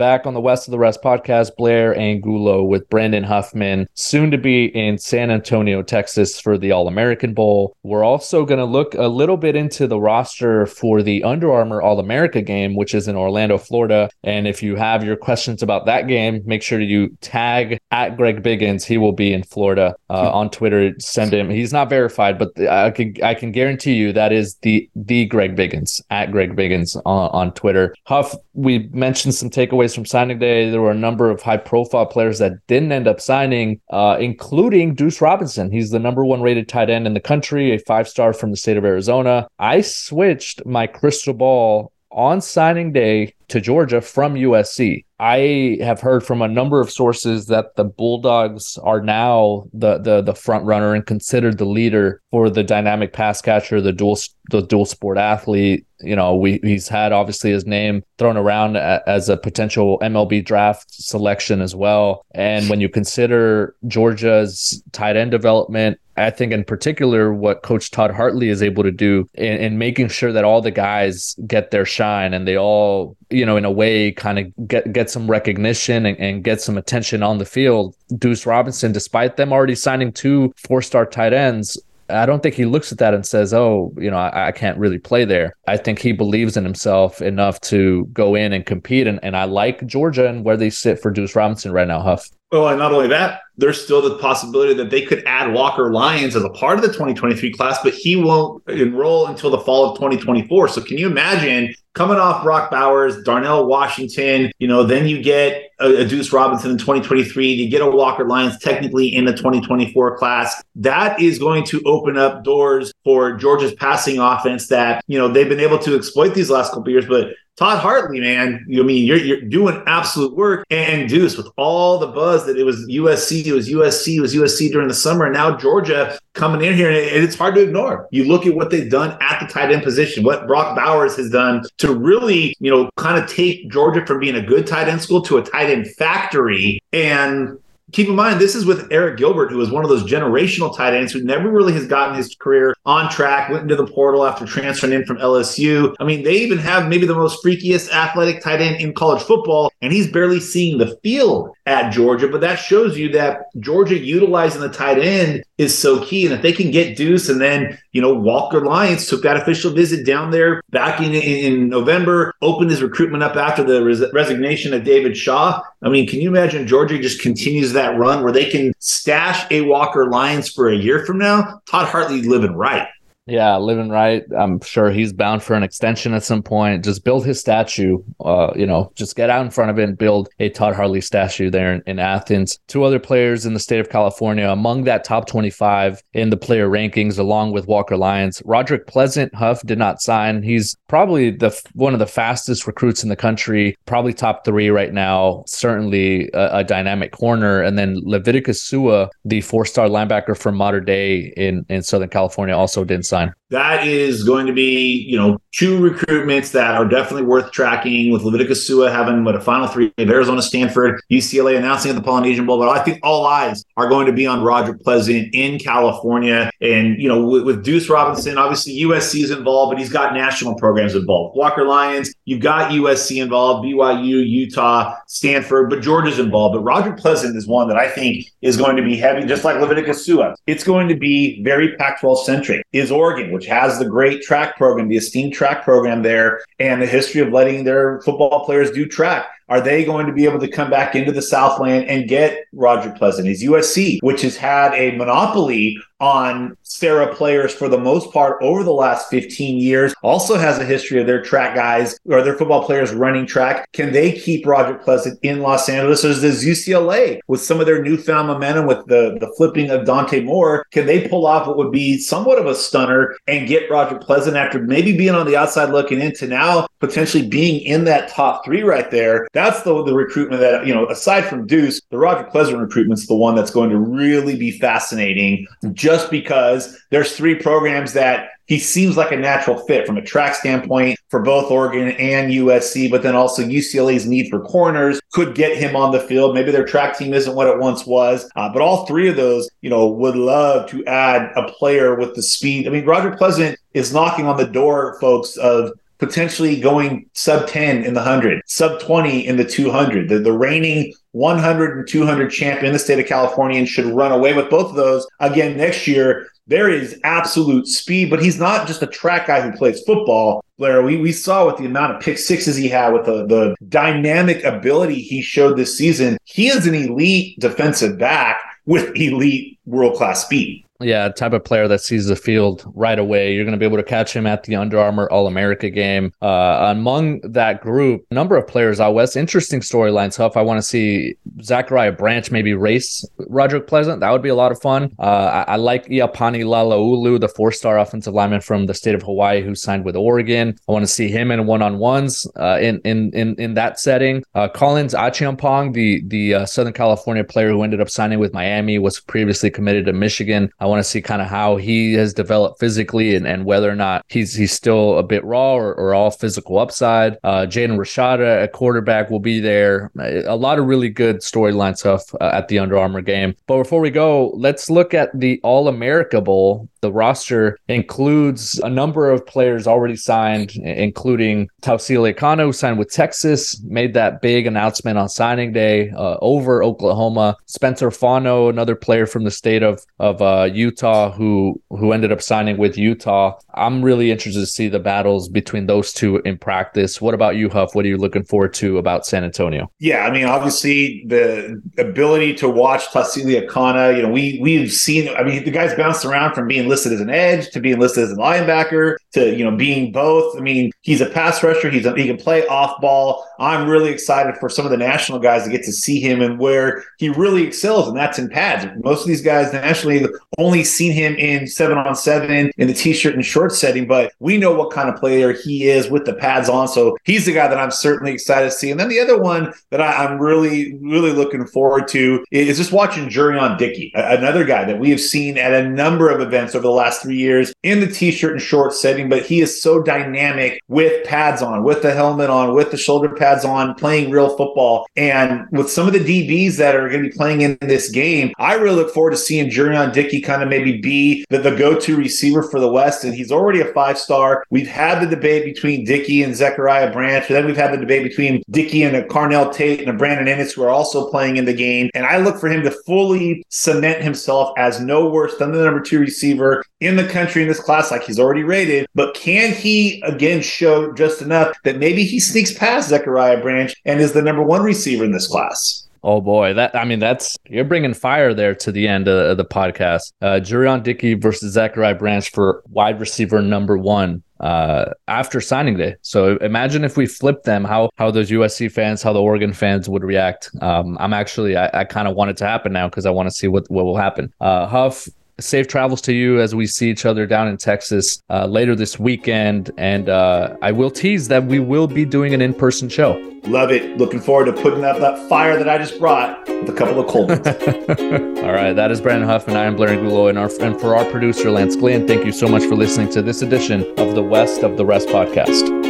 Back 0.00 0.24
on 0.24 0.32
the 0.32 0.40
West 0.40 0.66
of 0.66 0.72
the 0.72 0.78
Rest 0.78 1.02
podcast, 1.02 1.56
Blair 1.58 1.94
Angulo 1.94 2.64
with 2.64 2.88
Brandon 2.88 3.22
Huffman, 3.22 3.86
soon 3.92 4.30
to 4.30 4.38
be 4.38 4.64
in 4.74 4.96
San 4.96 5.30
Antonio, 5.30 5.82
Texas 5.82 6.40
for 6.40 6.56
the 6.56 6.72
All 6.72 6.88
American 6.88 7.34
Bowl. 7.34 7.76
We're 7.82 8.02
also 8.02 8.46
going 8.46 8.60
to 8.60 8.64
look 8.64 8.94
a 8.94 9.08
little 9.08 9.36
bit 9.36 9.56
into 9.56 9.86
the 9.86 10.00
roster 10.00 10.64
for 10.64 11.02
the 11.02 11.22
Under 11.22 11.52
Armour 11.52 11.82
All 11.82 12.00
America 12.00 12.40
game, 12.40 12.76
which 12.76 12.94
is 12.94 13.08
in 13.08 13.14
Orlando, 13.14 13.58
Florida. 13.58 14.08
And 14.24 14.48
if 14.48 14.62
you 14.62 14.74
have 14.74 15.04
your 15.04 15.16
questions 15.16 15.62
about 15.62 15.84
that 15.84 16.08
game, 16.08 16.40
make 16.46 16.62
sure 16.62 16.80
you 16.80 17.14
tag 17.20 17.78
at 17.90 18.16
Greg 18.16 18.42
Biggins. 18.42 18.86
He 18.86 18.96
will 18.96 19.12
be 19.12 19.34
in 19.34 19.42
Florida 19.42 19.94
uh, 20.08 20.30
on 20.32 20.48
Twitter. 20.48 20.94
Send 20.98 21.34
him. 21.34 21.50
He's 21.50 21.74
not 21.74 21.90
verified, 21.90 22.38
but 22.38 22.58
I 22.58 22.90
can 22.90 23.16
I 23.22 23.34
can 23.34 23.52
guarantee 23.52 23.96
you 23.96 24.14
that 24.14 24.32
is 24.32 24.54
the 24.62 24.88
the 24.96 25.26
Greg 25.26 25.56
Biggins 25.56 26.00
at 26.08 26.32
Greg 26.32 26.56
Biggins 26.56 26.96
on, 27.04 27.28
on 27.32 27.52
Twitter. 27.52 27.94
Huff, 28.06 28.34
we 28.54 28.88
mentioned 28.92 29.34
some 29.34 29.50
takeaways 29.50 29.89
from 29.94 30.06
signing 30.06 30.38
day. 30.38 30.70
There 30.70 30.80
were 30.80 30.90
a 30.90 30.94
number 30.94 31.30
of 31.30 31.42
high 31.42 31.56
profile 31.56 32.06
players 32.06 32.38
that 32.38 32.52
didn't 32.66 32.92
end 32.92 33.08
up 33.08 33.20
signing, 33.20 33.80
uh, 33.90 34.16
including 34.20 34.94
Deuce 34.94 35.20
Robinson. 35.20 35.70
He's 35.70 35.90
the 35.90 35.98
number 35.98 36.24
one 36.24 36.42
rated 36.42 36.68
tight 36.68 36.90
end 36.90 37.06
in 37.06 37.14
the 37.14 37.20
country, 37.20 37.72
a 37.72 37.78
five 37.78 38.08
star 38.08 38.32
from 38.32 38.50
the 38.50 38.56
state 38.56 38.76
of 38.76 38.84
Arizona. 38.84 39.48
I 39.58 39.80
switched 39.80 40.64
my 40.66 40.86
crystal 40.86 41.34
ball 41.34 41.92
on 42.12 42.40
signing 42.40 42.92
day 42.92 43.34
to 43.48 43.60
Georgia 43.60 44.00
from 44.00 44.34
USC. 44.34 45.04
I 45.18 45.78
have 45.82 46.00
heard 46.00 46.24
from 46.24 46.40
a 46.40 46.48
number 46.48 46.80
of 46.80 46.90
sources 46.90 47.46
that 47.46 47.76
the 47.76 47.84
Bulldogs 47.84 48.78
are 48.78 49.02
now 49.02 49.66
the 49.74 49.98
the 49.98 50.22
the 50.22 50.34
front 50.34 50.64
runner 50.64 50.94
and 50.94 51.04
considered 51.04 51.58
the 51.58 51.66
leader 51.66 52.22
for 52.30 52.48
the 52.48 52.62
dynamic 52.62 53.12
pass 53.12 53.42
catcher, 53.42 53.80
the 53.80 53.92
dual 53.92 54.18
the 54.50 54.62
dual 54.62 54.86
sport 54.86 55.18
athlete. 55.18 55.86
You 56.00 56.16
know, 56.16 56.34
we 56.34 56.58
he's 56.62 56.88
had 56.88 57.12
obviously 57.12 57.50
his 57.50 57.66
name 57.66 58.02
thrown 58.18 58.36
around 58.36 58.76
as 58.76 59.28
a 59.28 59.36
potential 59.36 59.98
MLB 60.00 60.44
draft 60.44 60.86
selection 60.90 61.60
as 61.60 61.74
well. 61.74 62.24
And 62.32 62.70
when 62.70 62.80
you 62.80 62.88
consider 62.88 63.76
Georgia's 63.86 64.82
tight 64.92 65.16
end 65.16 65.32
development, 65.32 66.00
I 66.20 66.30
think 66.30 66.52
in 66.52 66.64
particular 66.64 67.32
what 67.32 67.62
Coach 67.62 67.90
Todd 67.90 68.10
Hartley 68.10 68.48
is 68.48 68.62
able 68.62 68.82
to 68.82 68.90
do 68.90 69.28
in, 69.34 69.56
in 69.58 69.78
making 69.78 70.08
sure 70.08 70.32
that 70.32 70.44
all 70.44 70.60
the 70.60 70.70
guys 70.70 71.36
get 71.46 71.70
their 71.70 71.84
shine 71.84 72.34
and 72.34 72.46
they 72.46 72.56
all 72.56 73.16
you 73.30 73.46
know, 73.46 73.56
in 73.56 73.64
a 73.64 73.70
way, 73.70 74.12
kind 74.12 74.38
of 74.38 74.68
get 74.68 74.92
get 74.92 75.08
some 75.08 75.30
recognition 75.30 76.04
and, 76.04 76.18
and, 76.18 76.44
get 76.44 76.60
some 76.60 76.76
attention 76.76 77.22
on 77.22 77.38
the 77.38 77.44
field. 77.44 77.94
Deuce 78.18 78.44
Robinson, 78.44 78.92
despite 78.92 79.36
them 79.36 79.52
already 79.52 79.74
signing 79.74 80.12
two 80.12 80.52
four 80.56 80.82
star 80.82 81.06
tight 81.06 81.32
ends, 81.32 81.80
I 82.08 82.26
don't 82.26 82.42
think 82.42 82.54
he 82.54 82.64
looks 82.64 82.92
at 82.92 82.98
that 82.98 83.14
and 83.14 83.24
says, 83.24 83.54
"Oh, 83.54 83.92
you 83.96 84.10
know, 84.10 84.16
I, 84.16 84.48
I, 84.48 84.52
can't 84.52 84.78
really 84.78 84.98
play 84.98 85.24
there." 85.24 85.54
I 85.68 85.76
think 85.76 86.00
he 86.00 86.12
believes 86.12 86.56
in 86.56 86.64
himself 86.64 87.22
enough 87.22 87.60
to 87.62 88.06
go 88.12 88.34
in 88.34 88.52
and 88.52 88.66
compete. 88.66 89.06
And, 89.06 89.20
and 89.22 89.36
I 89.36 89.44
like 89.44 89.86
Georgia 89.86 90.28
and 90.28 90.44
where 90.44 90.56
they 90.56 90.70
sit 90.70 91.00
for 91.00 91.10
Deuce 91.10 91.36
Robinson 91.36 91.72
right 91.72 91.88
now, 91.88 92.00
Huff. 92.00 92.28
Well, 92.52 92.68
and 92.68 92.78
not 92.78 92.92
only 92.92 93.06
that, 93.08 93.42
there's 93.56 93.82
still 93.82 94.02
the 94.02 94.18
possibility 94.18 94.74
that 94.74 94.90
they 94.90 95.02
could 95.02 95.22
add 95.24 95.52
Walker 95.52 95.92
Lyons 95.92 96.34
as 96.34 96.42
a 96.42 96.50
part 96.50 96.78
of 96.78 96.82
the 96.82 96.88
2023 96.88 97.52
class, 97.52 97.78
but 97.82 97.94
he 97.94 98.16
won't 98.16 98.66
enroll 98.68 99.28
until 99.28 99.50
the 99.50 99.60
fall 99.60 99.90
of 99.90 99.96
2024. 99.96 100.68
So 100.68 100.82
can 100.82 100.98
you 100.98 101.06
imagine 101.06 101.72
coming 101.94 102.16
off 102.16 102.42
Brock 102.42 102.70
Bowers, 102.70 103.22
Darnell 103.22 103.66
Washington, 103.66 104.50
you 104.58 104.66
know, 104.66 104.82
then 104.82 105.06
you 105.06 105.22
get 105.22 105.70
a, 105.78 106.02
a, 106.02 106.04
Deuce 106.04 106.32
Robinson 106.32 106.72
in 106.72 106.78
2023, 106.78 107.52
you 107.52 107.70
get 107.70 107.82
a 107.82 107.90
Walker 107.90 108.26
Lyons 108.26 108.58
technically 108.58 109.14
in 109.14 109.26
the 109.26 109.32
2024 109.32 110.16
class. 110.16 110.62
That 110.74 111.20
is 111.20 111.38
going 111.38 111.64
to 111.66 111.82
open 111.84 112.16
up 112.16 112.42
doors 112.42 112.92
for 113.04 113.36
Georgia's 113.36 113.74
passing 113.74 114.18
offense 114.18 114.68
that, 114.68 115.04
you 115.06 115.18
know, 115.18 115.28
they've 115.28 115.48
been 115.48 115.60
able 115.60 115.78
to 115.80 115.94
exploit 115.94 116.34
these 116.34 116.50
last 116.50 116.72
couple 116.72 116.90
years, 116.90 117.06
but 117.06 117.28
Todd 117.60 117.78
Hartley, 117.78 118.20
man, 118.20 118.64
you 118.66 118.82
I 118.82 118.86
mean 118.86 119.04
you're 119.04 119.18
you're 119.18 119.42
doing 119.42 119.82
absolute 119.86 120.34
work. 120.34 120.64
And 120.70 121.10
Deuce, 121.10 121.36
with 121.36 121.46
all 121.58 121.98
the 121.98 122.06
buzz 122.06 122.46
that 122.46 122.56
it 122.56 122.64
was 122.64 122.86
USC, 122.88 123.44
it 123.44 123.52
was 123.52 123.68
USC, 123.68 124.16
it 124.16 124.20
was 124.22 124.34
USC 124.34 124.72
during 124.72 124.88
the 124.88 124.94
summer, 124.94 125.26
and 125.26 125.34
now 125.34 125.58
Georgia 125.58 126.18
coming 126.32 126.62
in 126.62 126.74
here, 126.74 126.90
and 126.90 127.22
it's 127.22 127.36
hard 127.36 127.54
to 127.56 127.60
ignore. 127.60 128.08
You 128.12 128.24
look 128.24 128.46
at 128.46 128.54
what 128.54 128.70
they've 128.70 128.90
done 128.90 129.14
at 129.20 129.40
the 129.40 129.46
tight 129.46 129.70
end 129.70 129.82
position, 129.82 130.24
what 130.24 130.46
Brock 130.46 130.74
Bowers 130.74 131.16
has 131.16 131.30
done 131.30 131.62
to 131.76 131.94
really, 131.94 132.56
you 132.60 132.70
know, 132.70 132.88
kind 132.96 133.22
of 133.22 133.28
take 133.28 133.70
Georgia 133.70 134.06
from 134.06 134.20
being 134.20 134.36
a 134.36 134.42
good 134.42 134.66
tight 134.66 134.88
end 134.88 135.02
school 135.02 135.20
to 135.20 135.36
a 135.36 135.42
tight 135.42 135.68
end 135.68 135.86
factory. 135.96 136.82
And 136.94 137.58
keep 137.92 138.08
in 138.08 138.14
mind, 138.14 138.40
this 138.40 138.54
is 138.54 138.64
with 138.64 138.88
Arik 138.90 139.16
Gilbert, 139.16 139.50
who 139.50 139.58
was 139.58 139.70
one 139.70 139.84
of 139.84 139.90
those 139.90 140.04
generational 140.04 140.74
tight 140.74 140.94
ends 140.94 141.12
who 141.12 141.22
never 141.22 141.50
really 141.50 141.72
has 141.72 141.86
gotten 141.86 142.14
his 142.14 142.34
career 142.34 142.74
on 142.86 143.10
track, 143.10 143.48
went 143.48 143.62
into 143.62 143.76
the 143.76 143.86
portal 143.86 144.26
after 144.26 144.46
transferring 144.46 144.92
in 144.92 145.04
from 145.04 145.18
LSU. 145.18 145.94
I 146.00 146.04
mean, 146.04 146.22
they 146.22 146.36
even 146.36 146.58
have 146.58 146.88
maybe 146.88 147.06
the 147.06 147.14
most 147.14 147.44
freakiest 147.44 147.90
athletic 147.90 148.42
tight 148.42 148.60
end 148.60 148.80
in 148.80 148.94
college 148.94 149.22
football, 149.22 149.72
and 149.80 149.92
he's 149.92 150.10
barely 150.10 150.40
seeing 150.40 150.78
the 150.78 150.98
field 151.02 151.54
at 151.66 151.90
Georgia. 151.92 152.28
But 152.28 152.40
that 152.42 152.56
shows 152.56 152.98
you 152.98 153.10
that 153.12 153.46
Georgia 153.60 153.98
utilizing 153.98 154.60
the 154.60 154.68
tight 154.68 154.98
end 154.98 155.44
is 155.58 155.76
so 155.76 156.04
key. 156.04 156.24
And 156.24 156.34
if 156.34 156.42
they 156.42 156.52
can 156.52 156.70
get 156.70 156.96
Deuce 156.96 157.28
and 157.28 157.40
then, 157.40 157.78
you 157.92 158.00
know, 158.00 158.14
Walker 158.14 158.64
Lyons 158.64 159.06
took 159.06 159.22
that 159.22 159.36
official 159.36 159.70
visit 159.70 160.06
down 160.06 160.30
there 160.30 160.62
back 160.70 161.00
in, 161.00 161.14
in 161.14 161.68
November, 161.68 162.34
opened 162.40 162.70
his 162.70 162.82
recruitment 162.82 163.22
up 163.22 163.36
after 163.36 163.62
the 163.62 163.84
res- 163.84 164.04
resignation 164.12 164.72
of 164.72 164.84
David 164.84 165.16
Shaw. 165.16 165.60
I 165.82 165.88
mean, 165.88 166.06
can 166.06 166.20
you 166.20 166.28
imagine 166.28 166.66
Georgia 166.66 166.98
just 166.98 167.20
continues 167.20 167.72
that 167.72 167.79
run 167.88 168.22
where 168.22 168.32
they 168.32 168.50
can 168.50 168.72
stash 168.78 169.46
a 169.50 169.62
Walker 169.62 170.08
Lyons 170.08 170.50
for 170.50 170.68
a 170.68 170.76
year 170.76 171.04
from 171.04 171.18
now? 171.18 171.60
Todd 171.66 171.88
Hartley 171.88 172.22
living 172.22 172.54
right. 172.54 172.88
Yeah, 173.30 173.58
living 173.58 173.90
right. 173.90 174.24
I'm 174.36 174.60
sure 174.60 174.90
he's 174.90 175.12
bound 175.12 175.44
for 175.44 175.54
an 175.54 175.62
extension 175.62 176.14
at 176.14 176.24
some 176.24 176.42
point. 176.42 176.84
Just 176.84 177.04
build 177.04 177.24
his 177.24 177.38
statue. 177.38 178.02
Uh, 178.18 178.52
you 178.56 178.66
know, 178.66 178.90
just 178.96 179.14
get 179.14 179.30
out 179.30 179.44
in 179.44 179.52
front 179.52 179.70
of 179.70 179.78
it 179.78 179.84
and 179.84 179.96
build 179.96 180.28
a 180.40 180.48
Todd 180.48 180.74
Hartley 180.74 181.00
statue 181.00 181.48
there 181.48 181.72
in, 181.72 181.82
in 181.86 181.98
Athens. 182.00 182.58
Two 182.66 182.82
other 182.82 182.98
players 182.98 183.46
in 183.46 183.54
the 183.54 183.60
state 183.60 183.78
of 183.78 183.88
California 183.88 184.48
among 184.48 184.82
that 184.84 185.04
top 185.04 185.28
25 185.28 186.02
in 186.12 186.30
the 186.30 186.36
player 186.36 186.68
rankings, 186.68 187.20
along 187.20 187.52
with 187.52 187.68
Walker 187.68 187.96
Lyons. 187.96 188.42
Roderick 188.44 188.88
Pleasant 188.88 189.32
Huff 189.32 189.62
did 189.62 189.78
not 189.78 190.02
sign. 190.02 190.42
He's 190.42 190.76
probably 190.88 191.30
the 191.30 191.56
one 191.74 191.92
of 191.92 192.00
the 192.00 192.06
fastest 192.06 192.66
recruits 192.66 193.04
in 193.04 193.10
the 193.10 193.16
country, 193.16 193.76
probably 193.86 194.12
top 194.12 194.44
three 194.44 194.70
right 194.70 194.92
now. 194.92 195.44
Certainly 195.46 196.30
a, 196.34 196.58
a 196.58 196.64
dynamic 196.64 197.12
corner. 197.12 197.62
And 197.62 197.78
then 197.78 198.00
Leviticus 198.02 198.60
Sua, 198.60 199.08
the 199.24 199.40
four-star 199.40 199.86
linebacker 199.86 200.36
from 200.36 200.56
Mater 200.56 200.80
Dei 200.80 201.32
in 201.36 201.64
in 201.68 201.84
Southern 201.84 202.08
California, 202.08 202.56
also 202.56 202.84
didn't 202.84 203.06
sign 203.06 203.19
That 203.50 203.84
is 203.84 204.22
going 204.22 204.46
to 204.46 204.52
be, 204.52 205.04
you 205.08 205.16
know, 205.16 205.40
two 205.52 205.80
recruitments 205.80 206.52
that 206.52 206.76
are 206.76 206.84
definitely 206.84 207.26
worth 207.26 207.50
tracking 207.50 208.12
with 208.12 208.22
Leviticus 208.22 208.64
Sua 208.64 208.90
having 208.90 209.24
what 209.24 209.34
a 209.34 209.40
final 209.40 209.66
three 209.66 209.92
of 209.98 210.08
Arizona, 210.08 210.40
Stanford, 210.40 211.02
UCLA 211.10 211.58
announcing 211.58 211.90
at 211.90 211.96
the 211.96 212.02
Polynesian 212.02 212.46
Bowl. 212.46 212.58
But 212.58 212.68
I 212.68 212.82
think 212.84 213.00
all 213.02 213.26
eyes 213.26 213.64
are 213.76 213.88
going 213.88 214.06
to 214.06 214.12
be 214.12 214.24
on 214.24 214.42
Roger 214.42 214.74
Pleasant 214.74 215.34
in 215.34 215.58
California. 215.58 216.50
And, 216.60 217.00
you 217.02 217.08
know, 217.08 217.26
with, 217.26 217.42
with 217.42 217.64
Deuce 217.64 217.88
Robinson, 217.88 218.38
obviously 218.38 218.80
USC 218.82 219.24
is 219.24 219.32
involved, 219.32 219.72
but 219.72 219.80
he's 219.80 219.90
got 219.90 220.14
national 220.14 220.54
programs 220.54 220.94
involved. 220.94 221.36
Walker 221.36 221.64
Lyons, 221.64 222.14
you've 222.26 222.40
got 222.40 222.70
USC 222.70 223.20
involved, 223.20 223.66
BYU, 223.66 224.24
Utah, 224.28 224.94
Stanford, 225.08 225.70
but 225.70 225.82
Georgia's 225.82 226.20
involved. 226.20 226.54
But 226.54 226.60
Roger 226.60 226.92
Pleasant 226.92 227.36
is 227.36 227.48
one 227.48 227.66
that 227.66 227.76
I 227.76 227.88
think 227.88 228.26
is 228.42 228.56
going 228.56 228.76
to 228.76 228.82
be 228.82 228.96
heavy, 228.96 229.26
just 229.26 229.44
like 229.44 229.60
Leviticus 229.60 230.06
Sua. 230.06 230.36
It's 230.46 230.62
going 230.62 230.86
to 230.88 230.94
be 230.94 231.42
very 231.42 231.76
Pac 231.76 232.00
12 232.00 232.24
centric. 232.24 232.64
Is 232.72 232.92
Oregon, 232.92 233.09
which 233.32 233.46
has 233.46 233.78
the 233.78 233.84
great 233.84 234.22
track 234.22 234.56
program, 234.56 234.88
the 234.88 234.96
esteemed 234.96 235.32
track 235.32 235.64
program 235.64 236.02
there, 236.02 236.40
and 236.58 236.80
the 236.80 236.86
history 236.86 237.20
of 237.20 237.32
letting 237.32 237.64
their 237.64 238.00
football 238.02 238.44
players 238.44 238.70
do 238.70 238.86
track. 238.86 239.26
Are 239.48 239.60
they 239.60 239.84
going 239.84 240.06
to 240.06 240.12
be 240.12 240.24
able 240.24 240.38
to 240.38 240.48
come 240.48 240.70
back 240.70 240.94
into 240.94 241.10
the 241.10 241.22
Southland 241.22 241.86
and 241.86 242.08
get 242.08 242.46
Roger 242.52 242.90
Pleasant? 242.90 243.28
Is 243.28 243.42
USC, 243.42 243.98
which 244.02 244.22
has 244.22 244.36
had 244.36 244.72
a 244.74 244.96
monopoly 244.96 245.76
on 246.00 246.56
Sarah 246.62 247.14
players 247.14 247.52
for 247.52 247.68
the 247.68 247.78
most 247.78 248.12
part 248.12 248.42
over 248.42 248.64
the 248.64 248.72
last 248.72 249.10
15 249.10 249.58
years, 249.58 249.94
also 250.02 250.36
has 250.36 250.58
a 250.58 250.64
history 250.64 251.00
of 251.00 251.06
their 251.06 251.22
track 251.22 251.54
guys 251.54 251.98
or 252.06 252.22
their 252.22 252.36
football 252.36 252.64
players 252.64 252.92
running 252.92 253.26
track. 253.26 253.70
Can 253.72 253.92
they 253.92 254.12
keep 254.12 254.46
Roger 254.46 254.74
Pleasant 254.74 255.18
in 255.22 255.40
Los 255.40 255.68
Angeles? 255.68 256.04
Or 256.04 256.08
does 256.08 256.44
UCLA, 256.44 257.20
with 257.28 257.42
some 257.42 257.60
of 257.60 257.66
their 257.66 257.82
newfound 257.82 258.28
momentum 258.28 258.66
with 258.66 258.86
the, 258.86 259.18
the 259.20 259.32
flipping 259.36 259.70
of 259.70 259.84
Dante 259.84 260.22
Moore, 260.22 260.64
can 260.70 260.86
they 260.86 261.06
pull 261.06 261.26
off 261.26 261.46
what 261.46 261.56
would 261.56 261.72
be 261.72 261.98
somewhat 261.98 262.38
of 262.38 262.46
a 262.46 262.54
stunner 262.54 263.14
and 263.26 263.48
get 263.48 263.70
Roger 263.70 263.98
Pleasant 263.98 264.36
after 264.36 264.60
maybe 264.62 264.96
being 264.96 265.14
on 265.14 265.26
the 265.26 265.36
outside 265.36 265.70
looking 265.70 266.00
into 266.00 266.26
now 266.26 266.66
potentially 266.78 267.26
being 267.26 267.60
in 267.60 267.84
that 267.84 268.08
top 268.08 268.44
three 268.44 268.62
right 268.62 268.90
there? 268.90 269.28
That's 269.32 269.62
the, 269.62 269.82
the 269.84 269.94
recruitment 269.94 270.40
that, 270.40 270.66
you 270.66 270.74
know, 270.74 270.86
aside 270.88 271.26
from 271.26 271.46
Deuce, 271.46 271.80
the 271.90 271.98
Roger 271.98 272.24
Pleasant 272.24 272.58
recruitment's 272.58 273.06
the 273.06 273.14
one 273.14 273.34
that's 273.34 273.50
going 273.50 273.70
to 273.70 273.78
really 273.78 274.36
be 274.36 274.52
fascinating. 274.52 275.46
Just 275.72 275.89
just 275.90 276.08
because 276.08 276.80
there's 276.90 277.16
three 277.16 277.34
programs 277.34 277.92
that 277.94 278.28
he 278.46 278.60
seems 278.60 278.96
like 278.96 279.10
a 279.10 279.16
natural 279.16 279.58
fit 279.66 279.86
from 279.86 279.96
a 279.96 280.02
track 280.02 280.36
standpoint 280.36 280.96
for 281.08 281.20
both 281.20 281.50
Oregon 281.50 281.88
and 281.88 282.32
USC, 282.32 282.88
but 282.88 283.02
then 283.02 283.16
also 283.16 283.42
UCLA's 283.42 284.06
need 284.06 284.30
for 284.30 284.40
corners 284.40 285.00
could 285.12 285.34
get 285.34 285.56
him 285.56 285.74
on 285.74 285.90
the 285.90 285.98
field. 285.98 286.32
Maybe 286.32 286.52
their 286.52 286.64
track 286.64 286.96
team 286.96 287.12
isn't 287.12 287.34
what 287.34 287.48
it 287.48 287.58
once 287.58 287.86
was, 287.86 288.30
uh, 288.36 288.52
but 288.52 288.62
all 288.62 288.86
three 288.86 289.08
of 289.08 289.16
those, 289.16 289.50
you 289.62 289.70
know, 289.70 289.88
would 289.88 290.14
love 290.14 290.70
to 290.70 290.84
add 290.86 291.32
a 291.34 291.48
player 291.48 291.96
with 291.96 292.14
the 292.14 292.22
speed. 292.22 292.68
I 292.68 292.70
mean, 292.70 292.86
Roger 292.86 293.10
Pleasant 293.16 293.58
is 293.74 293.92
knocking 293.92 294.26
on 294.26 294.36
the 294.36 294.46
door, 294.46 294.96
folks, 295.00 295.36
of 295.36 295.72
potentially 296.00 296.58
going 296.58 297.08
sub 297.12 297.46
10 297.46 297.84
in 297.84 297.94
the 297.94 298.00
100, 298.00 298.42
sub 298.46 298.80
20 298.80 299.26
in 299.26 299.36
the 299.36 299.44
200. 299.44 300.08
The, 300.08 300.18
the 300.18 300.32
reigning 300.32 300.92
100 301.12 301.78
and 301.78 301.86
200 301.86 302.30
champion 302.30 302.66
in 302.66 302.72
the 302.72 302.78
state 302.78 302.98
of 302.98 303.06
California 303.06 303.58
and 303.58 303.68
should 303.68 303.84
run 303.86 304.10
away 304.10 304.34
with 304.34 304.50
both 304.50 304.70
of 304.70 304.76
those 304.76 305.06
again 305.20 305.56
next 305.56 305.86
year. 305.86 306.28
There 306.46 306.70
is 306.70 306.98
absolute 307.04 307.68
speed, 307.68 308.10
but 308.10 308.20
he's 308.20 308.40
not 308.40 308.66
just 308.66 308.82
a 308.82 308.86
track 308.86 309.28
guy 309.28 309.40
who 309.40 309.56
plays 309.56 309.82
football. 309.82 310.42
Blair, 310.58 310.82
we, 310.82 310.96
we 310.96 311.12
saw 311.12 311.46
with 311.46 311.58
the 311.58 311.66
amount 311.66 311.94
of 311.94 312.02
pick 312.02 312.18
sixes 312.18 312.56
he 312.56 312.68
had, 312.68 312.92
with 312.92 313.06
the, 313.06 313.26
the 313.26 313.54
dynamic 313.68 314.42
ability 314.42 315.00
he 315.00 315.22
showed 315.22 315.56
this 315.56 315.78
season, 315.78 316.18
he 316.24 316.48
is 316.48 316.66
an 316.66 316.74
elite 316.74 317.38
defensive 317.38 317.98
back 317.98 318.40
with 318.66 318.94
elite 318.96 319.58
world 319.64 319.96
class 319.96 320.24
speed 320.24 320.64
yeah, 320.80 321.08
type 321.08 321.32
of 321.32 321.44
player 321.44 321.68
that 321.68 321.80
sees 321.80 322.06
the 322.06 322.16
field 322.16 322.64
right 322.74 322.98
away. 322.98 323.34
You're 323.34 323.44
going 323.44 323.52
to 323.52 323.58
be 323.58 323.64
able 323.64 323.76
to 323.76 323.82
catch 323.82 324.14
him 324.14 324.26
at 324.26 324.44
the 324.44 324.56
Under 324.56 324.78
Armour 324.78 325.10
All 325.10 325.26
America 325.26 325.70
game. 325.70 326.12
Uh, 326.22 326.66
among 326.70 327.20
that 327.20 327.60
group, 327.60 328.04
a 328.10 328.14
number 328.14 328.36
of 328.36 328.46
players 328.46 328.80
out 328.80 328.94
west. 328.94 329.16
Interesting 329.16 329.60
storylines, 329.60 330.16
Huff. 330.16 330.36
I 330.36 330.42
want 330.42 330.58
to 330.58 330.62
see 330.62 331.16
Zachariah 331.42 331.92
Branch 331.92 332.30
maybe 332.30 332.54
race 332.54 333.04
Roderick 333.28 333.66
Pleasant. 333.66 334.00
That 334.00 334.10
would 334.10 334.22
be 334.22 334.28
a 334.28 334.34
lot 334.34 334.52
of 334.52 334.60
fun. 334.60 334.94
Uh, 334.98 335.44
I, 335.46 335.52
I, 335.52 335.56
like 335.56 335.86
Iapani 335.86 336.44
Laloulu, 336.44 337.20
the 337.20 337.28
four 337.28 337.52
star 337.52 337.78
offensive 337.78 338.14
lineman 338.14 338.40
from 338.40 338.66
the 338.66 338.74
state 338.74 338.94
of 338.94 339.02
Hawaii 339.02 339.42
who 339.42 339.54
signed 339.54 339.84
with 339.84 339.96
Oregon. 339.96 340.56
I 340.68 340.72
want 340.72 340.84
to 340.84 340.92
see 340.92 341.08
him 341.08 341.30
in 341.30 341.46
one 341.46 341.62
on 341.62 341.78
ones 341.78 342.26
uh, 342.36 342.58
in, 342.60 342.80
in, 342.84 343.12
in, 343.14 343.34
in 343.38 343.54
that 343.54 343.78
setting. 343.78 344.22
Uh, 344.34 344.48
Collins 344.48 344.94
Acheampong, 344.94 345.74
the, 345.74 346.02
the 346.06 346.34
uh, 346.34 346.46
Southern 346.46 346.72
California 346.72 347.24
player 347.24 347.50
who 347.50 347.62
ended 347.62 347.80
up 347.80 347.90
signing 347.90 348.18
with 348.18 348.32
Miami, 348.32 348.78
was 348.78 349.00
previously 349.00 349.50
committed 349.50 349.86
to 349.86 349.92
Michigan. 349.92 350.50
I 350.58 350.66
want 350.70 350.80
to 350.80 350.88
see 350.88 351.02
kind 351.02 351.20
of 351.20 351.28
how 351.28 351.56
he 351.56 351.92
has 351.94 352.14
developed 352.14 352.60
physically 352.60 353.14
and, 353.14 353.26
and 353.26 353.44
whether 353.44 353.70
or 353.70 353.76
not 353.76 354.04
he's 354.08 354.34
he's 354.34 354.52
still 354.52 354.98
a 354.98 355.02
bit 355.02 355.24
raw 355.24 355.54
or, 355.54 355.74
or 355.74 355.94
all 355.94 356.10
physical 356.10 356.58
upside. 356.58 357.18
Uh, 357.24 357.46
Jaden 357.46 357.76
Rashada, 357.76 358.42
a 358.42 358.48
quarterback, 358.48 359.10
will 359.10 359.20
be 359.20 359.40
there. 359.40 359.90
A 359.98 360.36
lot 360.36 360.58
of 360.58 360.66
really 360.66 360.88
good 360.88 361.18
storyline 361.18 361.76
stuff 361.76 362.02
uh, 362.20 362.30
at 362.32 362.48
the 362.48 362.58
Under 362.58 362.78
Armour 362.78 363.02
game. 363.02 363.34
But 363.46 363.58
before 363.58 363.80
we 363.80 363.90
go, 363.90 364.30
let's 364.34 364.70
look 364.70 364.94
at 364.94 365.10
the 365.18 365.40
All 365.42 365.68
America 365.68 366.20
Bowl 366.20 366.68
the 366.80 366.92
roster 366.92 367.58
includes 367.68 368.58
a 368.60 368.70
number 368.70 369.10
of 369.10 369.26
players 369.26 369.66
already 369.66 369.96
signed, 369.96 370.52
including 370.56 371.48
Tausili 371.62 372.14
Akana, 372.14 372.44
who 372.44 372.52
signed 372.52 372.78
with 372.78 372.90
Texas, 372.90 373.60
made 373.64 373.94
that 373.94 374.22
big 374.22 374.46
announcement 374.46 374.98
on 374.98 375.08
signing 375.08 375.52
day 375.52 375.90
uh, 375.90 376.16
over 376.20 376.62
Oklahoma. 376.62 377.36
Spencer 377.46 377.90
Fano, 377.90 378.48
another 378.48 378.74
player 378.74 379.06
from 379.06 379.24
the 379.24 379.30
state 379.30 379.62
of, 379.62 379.84
of 379.98 380.22
uh, 380.22 380.44
Utah, 380.60 381.10
who 381.10 381.60
who 381.70 381.92
ended 381.92 382.12
up 382.12 382.20
signing 382.20 382.58
with 382.58 382.76
Utah. 382.76 383.38
I'm 383.54 383.82
really 383.82 384.10
interested 384.10 384.40
to 384.40 384.46
see 384.46 384.68
the 384.68 384.78
battles 384.78 385.28
between 385.28 385.66
those 385.66 385.92
two 385.92 386.18
in 386.18 386.36
practice. 386.38 387.00
What 387.00 387.14
about 387.14 387.36
you, 387.36 387.48
Huff? 387.48 387.74
What 387.74 387.84
are 387.84 387.88
you 387.88 387.96
looking 387.96 388.24
forward 388.24 388.52
to 388.54 388.78
about 388.78 389.06
San 389.06 389.24
Antonio? 389.24 389.70
Yeah, 389.78 390.06
I 390.06 390.10
mean, 390.10 390.26
obviously 390.26 391.04
the 391.06 391.60
ability 391.78 392.34
to 392.34 392.48
watch 392.48 392.86
Tausili 392.88 393.40
Akana. 393.42 393.96
You 393.96 394.02
know, 394.02 394.10
we 394.10 394.38
we've 394.42 394.72
seen. 394.72 395.08
I 395.16 395.22
mean, 395.22 395.44
the 395.44 395.50
guy's 395.50 395.74
bounced 395.74 396.04
around 396.04 396.34
from 396.34 396.46
being 396.46 396.68
listed 396.68 396.92
as 396.92 397.00
an 397.00 397.10
edge 397.10 397.50
to 397.50 397.60
being 397.60 397.78
listed 397.78 398.04
as 398.04 398.12
a 398.12 398.16
linebacker 398.16 398.96
to 399.12 399.34
you 399.34 399.44
know 399.44 399.56
being 399.56 399.92
both. 399.92 400.36
I 400.36 400.40
mean, 400.40 400.70
he's 400.82 401.00
a 401.00 401.08
pass 401.08 401.42
rusher. 401.42 401.70
He's 401.70 401.86
a, 401.86 401.96
he 401.96 402.06
can 402.06 402.18
play 402.18 402.46
off 402.48 402.80
ball. 402.80 403.26
I'm 403.38 403.68
really 403.68 403.90
excited 403.90 404.36
for 404.36 404.48
some 404.48 404.66
of 404.66 404.70
the 404.70 404.76
national 404.76 405.18
guys 405.18 405.44
to 405.44 405.50
get 405.50 405.64
to 405.64 405.72
see 405.72 406.00
him 406.00 406.20
and 406.20 406.38
where 406.38 406.84
he 406.98 407.08
really 407.08 407.42
excels, 407.42 407.88
and 407.88 407.96
that's 407.96 408.18
in 408.18 408.28
pads. 408.28 408.66
Most 408.84 409.02
of 409.02 409.08
these 409.08 409.22
guys 409.22 409.52
nationally 409.52 410.06
only 410.38 410.49
seen 410.64 410.92
him 410.92 411.14
in 411.16 411.46
seven 411.46 411.78
on 411.78 411.94
seven 411.94 412.50
in 412.56 412.66
the 412.66 412.74
t-shirt 412.74 413.14
and 413.14 413.24
short 413.24 413.52
setting, 413.52 413.86
but 413.86 414.12
we 414.18 414.38
know 414.38 414.54
what 414.54 414.70
kind 414.70 414.88
of 414.88 414.96
player 414.96 415.32
he 415.32 415.68
is 415.68 415.88
with 415.88 416.04
the 416.04 416.14
pads 416.14 416.48
on. 416.48 416.68
So 416.68 416.96
he's 417.04 417.26
the 417.26 417.32
guy 417.32 417.48
that 417.48 417.58
I'm 417.58 417.70
certainly 417.70 418.12
excited 418.12 418.46
to 418.46 418.50
see. 418.50 418.70
And 418.70 418.78
then 418.78 418.88
the 418.88 419.00
other 419.00 419.20
one 419.20 419.52
that 419.70 419.80
I, 419.80 420.04
am 420.04 420.18
really, 420.18 420.74
really 420.76 421.12
looking 421.12 421.46
forward 421.46 421.88
to 421.88 422.24
is 422.30 422.58
just 422.58 422.72
watching 422.72 423.08
Jurion 423.08 423.58
Dickey, 423.58 423.92
another 423.94 424.44
guy 424.44 424.64
that 424.64 424.78
we 424.78 424.90
have 424.90 425.00
seen 425.00 425.38
at 425.38 425.52
a 425.52 425.68
number 425.68 426.10
of 426.10 426.20
events 426.20 426.54
over 426.54 426.62
the 426.62 426.70
last 426.70 427.02
three 427.02 427.16
years 427.16 427.52
in 427.62 427.80
the 427.80 427.86
t-shirt 427.86 428.32
and 428.32 428.42
short 428.42 428.72
setting, 428.72 429.08
but 429.08 429.24
he 429.24 429.40
is 429.40 429.62
so 429.62 429.82
dynamic 429.82 430.62
with 430.68 431.04
pads 431.04 431.42
on, 431.42 431.64
with 431.64 431.82
the 431.82 431.92
helmet 431.92 432.30
on, 432.30 432.54
with 432.54 432.70
the 432.70 432.76
shoulder 432.76 433.08
pads 433.08 433.44
on, 433.44 433.74
playing 433.74 434.10
real 434.10 434.36
football. 434.36 434.86
And 434.96 435.46
with 435.50 435.70
some 435.70 435.86
of 435.86 435.92
the 435.92 436.00
DBs 436.00 436.56
that 436.56 436.74
are 436.74 436.88
going 436.88 437.02
to 437.02 437.08
be 437.08 437.16
playing 437.16 437.42
in 437.42 437.58
this 437.60 437.90
game, 437.90 438.32
I 438.38 438.54
really 438.54 438.76
look 438.76 438.92
forward 438.92 439.10
to 439.10 439.16
seeing 439.16 439.50
Jurion 439.50 439.92
Dickey 439.92 440.20
kind 440.20 440.39
of 440.42 440.48
maybe 440.48 440.78
be 440.78 441.24
the, 441.30 441.38
the 441.38 441.54
go-to 441.56 441.96
receiver 441.96 442.42
for 442.42 442.60
the 442.60 442.70
West. 442.70 443.04
And 443.04 443.14
he's 443.14 443.32
already 443.32 443.60
a 443.60 443.72
five-star. 443.72 444.44
We've 444.50 444.66
had 444.68 445.00
the 445.00 445.06
debate 445.06 445.44
between 445.44 445.84
Dickey 445.84 446.22
and 446.22 446.34
Zachariah 446.34 446.92
Branch, 446.92 447.24
And 447.26 447.36
then 447.36 447.46
we've 447.46 447.56
had 447.56 447.72
the 447.72 447.78
debate 447.78 448.02
between 448.02 448.42
Dickey 448.50 448.82
and 448.82 448.96
a 448.96 449.04
Carnell 449.04 449.52
Tate 449.52 449.80
and 449.80 449.90
a 449.90 449.92
Brandon 449.92 450.26
Inniss 450.26 450.54
who 450.54 450.62
are 450.62 450.70
also 450.70 451.10
playing 451.10 451.36
in 451.36 451.44
the 451.44 451.52
game. 451.52 451.90
And 451.94 452.04
I 452.04 452.18
look 452.18 452.38
for 452.38 452.48
him 452.48 452.62
to 452.62 452.70
fully 452.70 453.44
cement 453.48 454.02
himself 454.02 454.52
as 454.56 454.80
no 454.80 455.08
worse 455.08 455.36
than 455.38 455.52
the 455.52 455.64
number 455.64 455.80
two 455.80 455.98
receiver 455.98 456.64
in 456.80 456.96
the 456.96 457.06
country 457.06 457.42
in 457.42 457.48
this 457.48 457.60
class, 457.60 457.90
like 457.90 458.02
he's 458.02 458.18
already 458.18 458.42
rated. 458.42 458.86
But 458.94 459.14
can 459.14 459.52
he 459.52 460.02
again 460.02 460.42
show 460.42 460.92
just 460.92 461.22
enough 461.22 461.56
that 461.64 461.78
maybe 461.78 462.04
he 462.04 462.20
sneaks 462.20 462.52
past 462.52 462.88
Zachariah 462.88 463.40
Branch 463.40 463.74
and 463.84 464.00
is 464.00 464.12
the 464.12 464.22
number 464.22 464.42
one 464.42 464.62
receiver 464.62 465.04
in 465.04 465.12
this 465.12 465.26
class? 465.26 465.86
Oh 466.02 466.20
boy, 466.20 466.54
that 466.54 466.74
I 466.74 466.84
mean 466.84 466.98
that's 466.98 467.36
you're 467.46 467.64
bringing 467.64 467.92
fire 467.92 468.32
there 468.32 468.54
to 468.54 468.72
the 468.72 468.88
end 468.88 469.06
of, 469.06 469.32
of 469.32 469.36
the 469.36 469.44
podcast. 469.44 470.12
Uh, 470.22 470.40
Jurion 470.40 470.82
Dickey 470.82 471.14
versus 471.14 471.52
Zachariah 471.52 471.94
Branch 471.94 472.28
for 472.30 472.62
wide 472.70 472.98
receiver 473.00 473.42
number 473.42 473.76
one 473.76 474.22
uh, 474.40 474.92
after 475.08 475.40
signing 475.40 475.76
day. 475.76 475.96
So 476.00 476.36
imagine 476.38 476.84
if 476.84 476.96
we 476.96 477.06
flip 477.06 477.42
them, 477.42 477.64
how 477.64 477.90
how 477.96 478.10
those 478.10 478.30
USC 478.30 478.72
fans, 478.72 479.02
how 479.02 479.12
the 479.12 479.20
Oregon 479.20 479.52
fans 479.52 479.88
would 479.88 480.02
react. 480.02 480.50
Um, 480.62 480.96
I'm 481.00 481.12
actually 481.12 481.56
I, 481.56 481.70
I 481.74 481.84
kind 481.84 482.08
of 482.08 482.16
want 482.16 482.30
it 482.30 482.36
to 482.38 482.46
happen 482.46 482.72
now 482.72 482.88
because 482.88 483.04
I 483.04 483.10
want 483.10 483.28
to 483.28 483.34
see 483.34 483.48
what 483.48 483.70
what 483.70 483.84
will 483.84 483.98
happen. 483.98 484.32
Uh, 484.40 484.66
Huff, 484.66 485.06
safe 485.40 485.68
travels 485.68 486.00
to 486.02 486.12
you 486.12 486.40
as 486.40 486.54
we 486.54 486.66
see 486.66 486.90
each 486.90 487.04
other 487.04 487.26
down 487.26 487.48
in 487.48 487.56
Texas 487.56 488.22
uh, 488.30 488.46
later 488.46 488.74
this 488.74 488.98
weekend. 488.98 489.70
And 489.76 490.08
uh, 490.08 490.56
I 490.62 490.72
will 490.72 490.90
tease 490.90 491.28
that 491.28 491.44
we 491.44 491.58
will 491.58 491.86
be 491.86 492.04
doing 492.04 492.34
an 492.34 492.40
in 492.40 492.54
person 492.54 492.88
show. 492.88 493.18
Love 493.44 493.70
it. 493.70 493.96
Looking 493.96 494.20
forward 494.20 494.44
to 494.46 494.52
putting 494.52 494.84
up 494.84 494.98
that 494.98 495.28
fire 495.28 495.56
that 495.56 495.68
I 495.68 495.78
just 495.78 495.98
brought 495.98 496.46
with 496.46 496.68
a 496.68 496.74
couple 496.74 497.00
of 497.00 497.06
cold 497.06 497.30
ones. 497.30 497.46
All 498.44 498.52
right. 498.52 498.72
That 498.72 498.90
is 498.90 499.00
Brandon 499.00 499.28
Huff 499.28 499.48
and 499.48 499.56
I 499.56 499.64
am 499.64 499.76
Blair 499.76 499.88
Angulo. 499.88 500.28
And, 500.28 500.38
our, 500.38 500.50
and 500.60 500.78
for 500.78 500.94
our 500.94 501.04
producer, 501.06 501.50
Lance 501.50 501.76
Glenn, 501.76 502.06
thank 502.06 502.24
you 502.26 502.32
so 502.32 502.48
much 502.48 502.64
for 502.64 502.76
listening 502.76 503.10
to 503.10 503.22
this 503.22 503.42
edition 503.42 503.82
of 503.98 504.14
the 504.14 504.22
West 504.22 504.62
of 504.62 504.76
the 504.76 504.84
Rest 504.84 505.08
podcast. 505.08 505.89